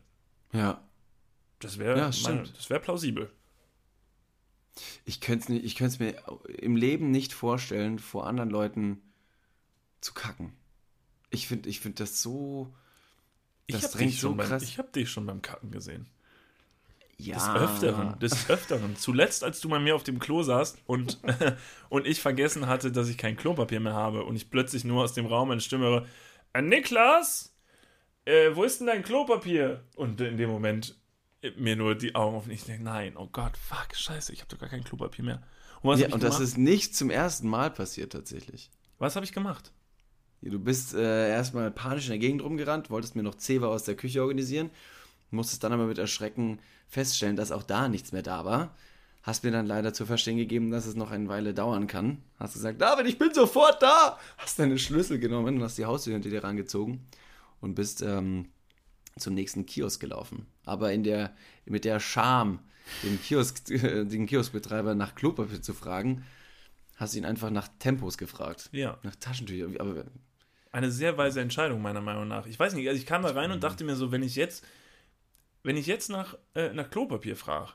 [0.53, 0.81] Ja.
[1.61, 2.57] Das wäre Ja, stimmt.
[2.57, 3.31] das wäre plausibel.
[5.05, 6.15] Ich könnte es ich könnte mir
[6.59, 9.01] im Leben nicht vorstellen, vor anderen Leuten
[10.01, 10.53] zu kacken.
[11.31, 12.73] Ich finde ich find das so.
[13.69, 14.63] Das hab drängt so beim, krass.
[14.63, 16.07] Ich habe dich schon beim Kacken gesehen.
[17.19, 17.37] Ja.
[17.37, 18.19] Des Öfteren.
[18.19, 18.97] Des Öfteren.
[18.97, 21.19] Zuletzt, als du bei mir auf dem Klo saßt und,
[21.89, 25.15] und ich vergessen hatte, dass ich kein Klopapier mehr habe und ich plötzlich nur aus
[25.15, 26.07] dem Raum eine Stimme höre:
[26.53, 27.55] äh, Niklas,
[28.27, 29.83] äh, wo ist denn dein Klopapier?
[29.97, 30.95] Und in dem Moment
[31.57, 32.51] mir nur die Augen offen.
[32.51, 35.43] Ich denke: Nein, oh Gott, fuck, scheiße, ich habe doch gar kein Klopapier mehr.
[35.83, 38.71] Und was Ja, und das ist nicht zum ersten Mal passiert tatsächlich.
[38.99, 39.73] was habe ich gemacht?
[40.43, 43.97] Du bist äh, erstmal panisch in der Gegend rumgerannt, wolltest mir noch Zewa aus der
[43.97, 44.71] Küche organisieren,
[45.31, 48.77] musstest dann aber mit Erschrecken feststellen, dass auch da nichts mehr da war.
[49.23, 52.23] Hast mir dann leider zu verstehen gegeben, dass es noch eine Weile dauern kann.
[52.39, 54.21] Hast gesagt, David, ich bin sofort da!
[54.39, 57.05] Hast deine Schlüssel genommen und hast die Haustür hinter dir rangezogen
[57.61, 58.51] und bist ähm,
[59.19, 60.47] zum nächsten Kiosk gelaufen.
[60.67, 62.59] Aber in der, mit der Scham,
[63.03, 66.25] den, Kiosk, den Kioskbetreiber nach Klopapier zu fragen,
[66.97, 68.69] hast du ihn einfach nach Tempos gefragt.
[68.73, 68.99] Ja.
[69.03, 69.69] Nach Taschentücher.
[69.81, 70.05] Aber
[70.73, 72.47] Eine sehr weise Entscheidung, meiner Meinung nach.
[72.47, 74.67] Ich weiß nicht, also ich kam da rein und dachte mir so, wenn ich jetzt,
[75.63, 77.73] wenn ich jetzt nach, äh, nach Klopapier frage,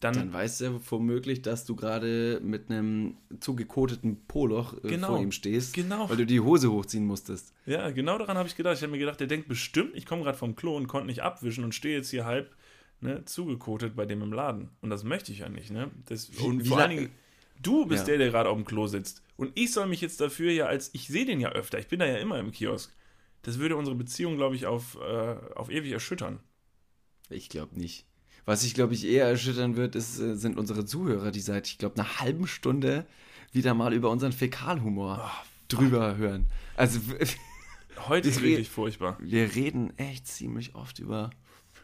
[0.00, 5.08] dann, dann weiß er womöglich, dass du gerade mit einem zugekoteten Poloch äh, Genau.
[5.08, 6.08] vor ihm stehst, Genau.
[6.08, 7.52] weil du die Hose hochziehen musstest.
[7.66, 8.76] ja, genau daran habe ich gedacht.
[8.76, 11.22] Ich habe mir gedacht, der denkt bestimmt, ich komme gerade vom Klo und konnte nicht
[11.22, 12.54] abwischen und stehe jetzt hier halb
[13.00, 14.70] ne, zugekotet bei dem im Laden.
[14.80, 15.90] Und das möchte ich ja nicht, ne?
[16.06, 17.10] Das, und wie vor allen Dingen,
[17.60, 18.10] Du bist Ja.
[18.12, 19.20] der, der gerade auf dem Klo sitzt.
[19.36, 21.98] Und ich soll mich jetzt dafür ja als, ich sehe den ja öfter, ich bin
[21.98, 22.94] da ja immer im Kiosk.
[23.42, 26.38] Das würde unsere Beziehung, glaube ich, auf, äh, auf ewig erschüttern.
[27.30, 28.06] Ich glaube nicht.
[28.48, 31.76] Was ich, glaube ich, eher erschüttern wird, ist, äh, sind unsere Zuhörer, die seit, ich
[31.76, 33.04] glaube, einer halben Stunde
[33.52, 36.46] wieder mal über unseren Fäkalhumor Ah, drüber hören.
[36.74, 36.98] Also
[38.08, 39.18] Heute ist Wir- wirklich furchtbar.
[39.20, 41.28] wir reden echt ziemlich oft über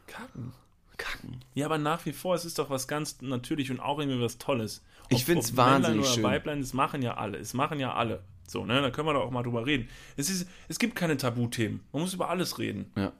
[0.06, 0.52] Kacken.
[0.96, 1.40] Kacken.
[1.54, 4.38] Ja, aber nach wie vor, es ist doch was ganz natürlich und auch irgendwie was
[4.38, 4.82] Tolles.
[5.10, 6.22] Ich Ob- find's ob Männlein wahnsinnig oder schön.
[6.22, 7.36] Weiblein, das machen ja alle.
[7.38, 8.22] Es machen ja alle.
[8.46, 9.88] So, ne, da können wir doch auch mal drüber reden.
[10.16, 11.80] Es, ist, es gibt keine Tabuthemen.
[11.92, 12.90] Man muss über alles reden.
[12.96, 13.12] Ja.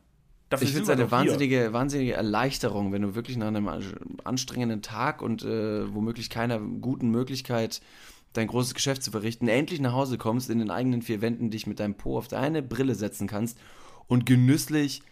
[0.50, 1.10] Dafür Ich finde es eine hier.
[1.10, 3.68] wahnsinnige, wahnsinnige Erleichterung, wenn du wirklich nach einem
[4.24, 7.80] anstrengenden Tag und äh, womöglich keiner guten Möglichkeit,
[8.34, 11.66] dein großes Geschäft zu verrichten, endlich nach Hause kommst, in den eigenen vier Wänden dich
[11.66, 13.58] mit deinem Po auf deine Brille setzen kannst
[14.06, 15.02] und genüsslich.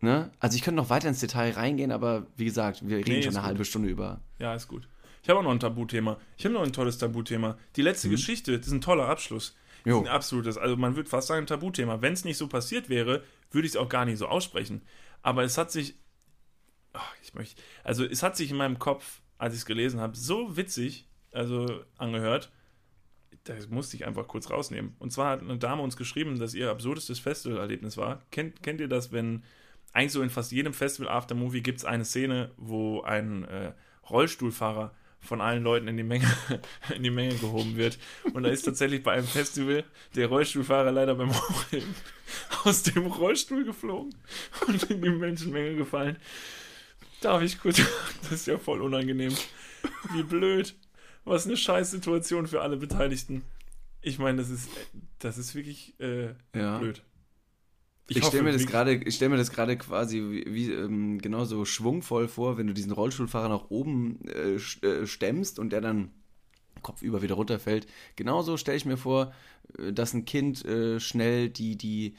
[0.00, 0.30] Ne?
[0.40, 3.30] Also ich könnte noch weiter ins Detail reingehen, aber wie gesagt, wir reden Nee, schon
[3.32, 3.46] eine gut.
[3.46, 4.20] halbe Stunde über.
[4.38, 4.88] Ja, ist gut.
[5.22, 6.18] Ich habe auch noch ein Tabuthema.
[6.36, 7.56] Ich habe noch ein tolles Tabuthema.
[7.76, 9.54] Die letzte Geschichte, das ist ein toller Abschluss.
[9.84, 10.00] Jo.
[10.00, 12.00] ist ein absolutes, also man würde fast sagen, ein Tabuthema.
[12.00, 14.82] Wenn es nicht so passiert wäre, würde ich es auch gar nicht so aussprechen.
[15.22, 15.94] Aber es hat sich,
[16.92, 20.16] ach, ich möchte, also es hat sich in meinem Kopf, als ich es gelesen habe,
[20.16, 22.50] so witzig, also angehört,
[23.44, 24.94] das musste ich einfach kurz rausnehmen.
[24.98, 28.22] Und zwar hat eine Dame uns geschrieben, dass ihr absurdestes Festivalerlebnis war.
[28.30, 29.42] Kennt, kennt ihr das, wenn
[29.92, 33.72] eigentlich so in fast jedem Festival Aftermovie gibt es eine Szene, wo ein äh,
[34.08, 36.26] Rollstuhlfahrer von allen Leuten in die Menge
[36.94, 37.98] in die Menge gehoben wird
[38.34, 39.84] und da ist tatsächlich bei einem Festival
[40.16, 41.94] der Rollstuhlfahrer leider beim Hochheben
[42.64, 44.14] aus dem Rollstuhl geflogen
[44.66, 46.16] und in die Menschenmenge gefallen.
[47.20, 47.80] Darf ich kurz
[48.22, 49.34] das ist ja voll unangenehm.
[50.12, 50.74] Wie blöd.
[51.24, 53.44] Was eine scheiß Situation für alle Beteiligten.
[54.00, 54.68] Ich meine, das ist
[55.20, 56.78] das ist wirklich äh, Ja.
[56.78, 57.00] blöd.
[58.08, 58.62] Ich, hoffe, stelle mir das
[59.06, 62.92] ich stelle mir das gerade quasi wie, wie ähm, genauso schwungvoll vor, wenn du diesen
[62.92, 66.10] Rollstuhlfahrer nach oben äh, äh, stemmst und der dann
[66.82, 67.86] kopfüber wieder runterfällt.
[68.16, 69.32] Genauso stelle ich mir vor,
[69.78, 72.16] äh, dass ein Kind äh, schnell die, die,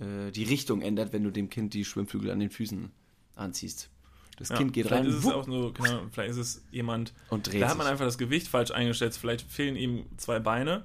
[0.00, 2.90] äh, die Richtung ändert, wenn du dem Kind die Schwimmflügel an den Füßen
[3.36, 3.90] anziehst.
[4.38, 6.62] Das Ja, Kind geht vielleicht rein Ist es wupp, auch so, genau, vielleicht ist es
[6.70, 9.18] jemand, und dreht da hat man einfach das Gewicht falsch eingeschätzt.
[9.18, 10.84] Vielleicht fehlen ihm zwei Beine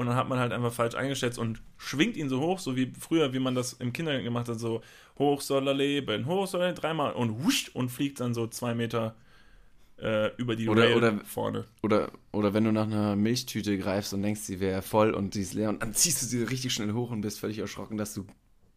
[0.00, 2.92] und dann hat man halt einfach falsch eingeschätzt und schwingt ihn so hoch, so wie
[2.98, 4.80] früher, wie man das im Kindergarten gemacht hat, so
[5.18, 8.74] hoch soll er leben, hoch soll er dreimal und wusch und fliegt dann so zwei
[8.74, 9.14] Meter
[10.02, 11.64] äh, über die Oder- Rail oder- vorne.
[11.82, 15.42] Oder, oder wenn du nach einer Milchtüte greifst und denkst, sie wäre voll und sie
[15.42, 18.14] ist leer und dann ziehst du sie richtig schnell hoch und bist völlig erschrocken, dass
[18.14, 18.24] du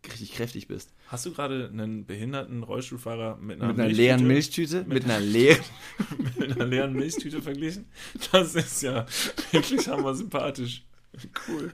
[0.06, 0.92] richtig kräftig bist.
[1.08, 4.84] Hast du gerade einen behinderten Rollstuhlfahrer mit einer, Mit einer Milchtüte- leeren Milchtüte?
[4.86, 5.64] Mit einer leeren.
[6.38, 7.86] mit einer leeren Milchtüte verglichen?
[8.34, 9.06] Das ist ja
[9.52, 10.84] wirklich hammer sympathisch.
[11.48, 11.72] Cool.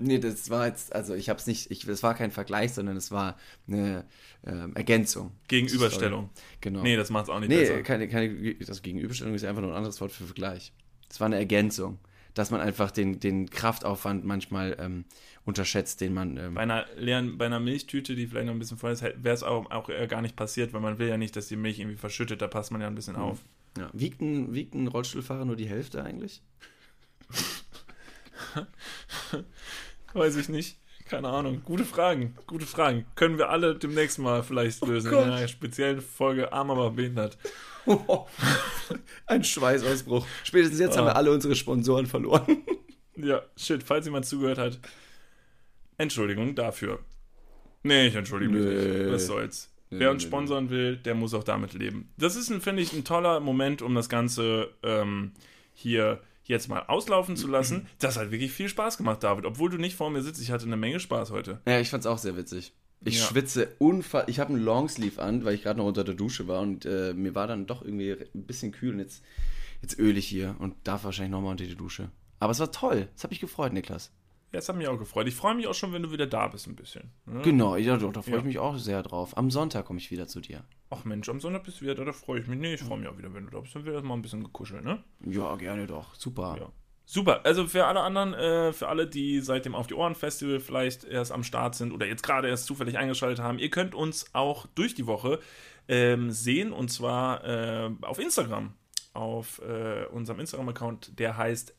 [0.00, 3.10] Nee, das war jetzt, also ich hab's nicht, ich, das war kein Vergleich, sondern es
[3.10, 4.04] war eine
[4.46, 5.32] ähm, Ergänzung.
[5.48, 6.30] Gegenüberstellung.
[6.60, 6.82] Genau.
[6.82, 7.82] Nee, das macht's auch nicht nee besser.
[7.82, 10.72] keine, keine, das Gegenüberstellung ist einfach nur ein anderes Wort für Vergleich.
[11.10, 11.98] Es war eine Ergänzung,
[12.34, 15.04] dass man einfach den, den Kraftaufwand manchmal ähm,
[15.44, 16.36] unterschätzt, den man.
[16.36, 19.34] Ähm, Bei einer leeren, bei einer Milchtüte, die vielleicht noch ein bisschen voll ist, wäre
[19.34, 21.96] es auch, auch gar nicht passiert, weil man will ja nicht, dass die Milch irgendwie
[21.96, 23.22] verschüttet, da passt man ja ein bisschen Mhm.
[23.22, 23.38] auf.
[23.76, 23.90] ja.
[23.92, 26.40] wiegt, ein, wiegt ein Rollstuhlfahrer nur die Hälfte eigentlich?
[30.14, 30.78] Weiß ich nicht.
[31.08, 31.62] Keine Ahnung.
[31.64, 32.36] Gute Fragen.
[32.46, 33.06] Gute Fragen.
[33.14, 35.12] Können wir alle demnächst mal vielleicht lösen.
[35.14, 37.38] Oh in einer speziellen Folge Arm aber behindert.
[39.26, 40.26] ein Schweißausbruch.
[40.44, 40.98] Spätestens jetzt Ah.
[41.00, 42.58] haben wir alle unsere Sponsoren verloren.
[43.20, 44.78] Ja, shit, falls jemand zugehört hat.
[45.96, 47.00] Entschuldigung dafür.
[47.82, 48.98] Nee, ich entschuldige mich Nee.
[49.02, 49.12] nicht.
[49.12, 49.74] Was soll's.
[49.90, 52.12] Nee, Wer uns nee, sponsern will, der muss auch damit leben.
[52.16, 55.32] Das ist, finde ich, ein toller Moment, um das Ganze ähm,
[55.74, 57.86] hier jetzt mal auslaufen zu lassen.
[58.00, 59.44] Das hat wirklich viel Spaß gemacht, David.
[59.44, 61.60] Obwohl du nicht vor mir sitzt, ich hatte eine Menge Spaß heute.
[61.68, 62.72] Ja, ich fand's auch sehr witzig.
[63.04, 63.26] Ich Ja.
[63.26, 64.24] schwitze unfall.
[64.26, 67.12] Ich habe einen Longsleeve an, weil ich gerade noch unter der Dusche war und äh,
[67.14, 69.22] mir war dann doch irgendwie ein bisschen kühl und jetzt,
[69.82, 72.10] jetzt ich hier und darf wahrscheinlich nochmal unter die Dusche.
[72.40, 73.08] Aber es war toll.
[73.14, 74.10] Es hat mich gefreut, Niklas.
[74.50, 75.28] Ja, das hat mich auch gefreut.
[75.28, 77.10] Ich freue mich auch schon, wenn du wieder da bist, ein bisschen.
[77.26, 77.42] ne?
[77.42, 78.38] Genau, ja, doch, da freue Ja.
[78.38, 79.36] ich mich auch sehr drauf.
[79.36, 80.64] Am Sonntag komme ich wieder zu dir.
[80.90, 82.58] Ach Mensch, am Sonntag bist du wieder da, da freue ich mich.
[82.58, 83.74] Nee, ich freue mich auch wieder, wenn du da bist.
[83.74, 85.02] Dann wird das mal ein bisschen gekuschelt, ne?
[85.26, 86.14] Ja, gerne doch.
[86.14, 86.56] Super.
[86.58, 86.72] Ja.
[87.10, 90.60] Super, also für alle anderen, äh, für alle, die seit dem Auf die Ohren Festival
[90.60, 94.26] vielleicht erst am Start sind oder jetzt gerade erst zufällig eingeschaltet haben, ihr könnt uns
[94.34, 95.40] auch durch die Woche
[95.88, 98.74] ähm, sehen und zwar äh, auf Instagram.
[99.14, 101.74] Auf äh, unserem Instagram-Account, der heißt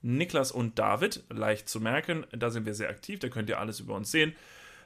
[0.00, 2.24] Niklas und David, leicht zu merken.
[2.32, 4.34] Da sind wir sehr aktiv, da könnt ihr alles über uns sehen.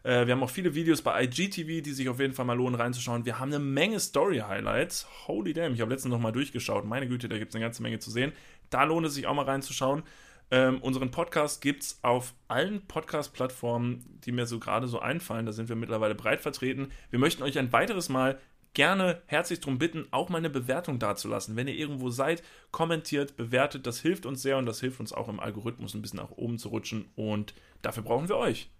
[0.02, 2.74] Äh, wir haben auch viele Videos bei IGTV, die sich auf jeden Fall mal lohnen
[2.74, 3.24] reinzuschauen.
[3.24, 5.06] Wir haben eine Menge Story-Highlights.
[5.26, 6.84] Holy damn, ich habe letztens noch mal durchgeschaut.
[6.84, 8.32] Meine Güte, da gibt es eine ganze Menge zu sehen.
[8.70, 10.02] Da lohnt es sich auch mal reinzuschauen.
[10.52, 15.46] Ähm, unseren Podcast gibt es auf allen Podcast-Plattformen, die mir so gerade so einfallen.
[15.46, 16.90] Da sind wir mittlerweile breit vertreten.
[17.10, 18.38] Wir möchten euch ein weiteres Mal
[18.74, 21.56] gerne herzlich darum bitten, auch mal eine Bewertung dazulassen.
[21.56, 25.28] Wenn ihr irgendwo seid, kommentiert, bewertet, das hilft uns sehr und das hilft uns auch
[25.28, 28.70] im Algorithmus ein bisschen nach oben zu rutschen und dafür brauchen wir euch.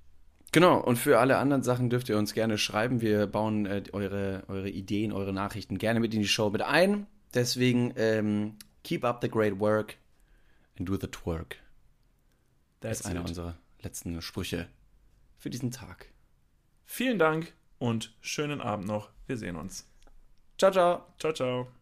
[0.52, 3.00] Genau, und für alle anderen Sachen dürft ihr uns gerne schreiben.
[3.00, 7.06] Wir bauen äh, eure, eure Ideen, eure Nachrichten gerne mit in die Show mit ein.
[7.34, 9.96] Deswegen, ähm, keep up the great work
[10.78, 11.56] and do the twerk.
[12.80, 14.68] Das ist einer unserer letzten Sprüche
[15.36, 16.06] für diesen Tag.
[16.84, 19.10] Vielen Dank und schönen Abend noch.
[19.26, 19.86] Wir sehen uns.
[20.58, 21.06] Ciao, ciao.
[21.18, 21.79] Ciao, ciao.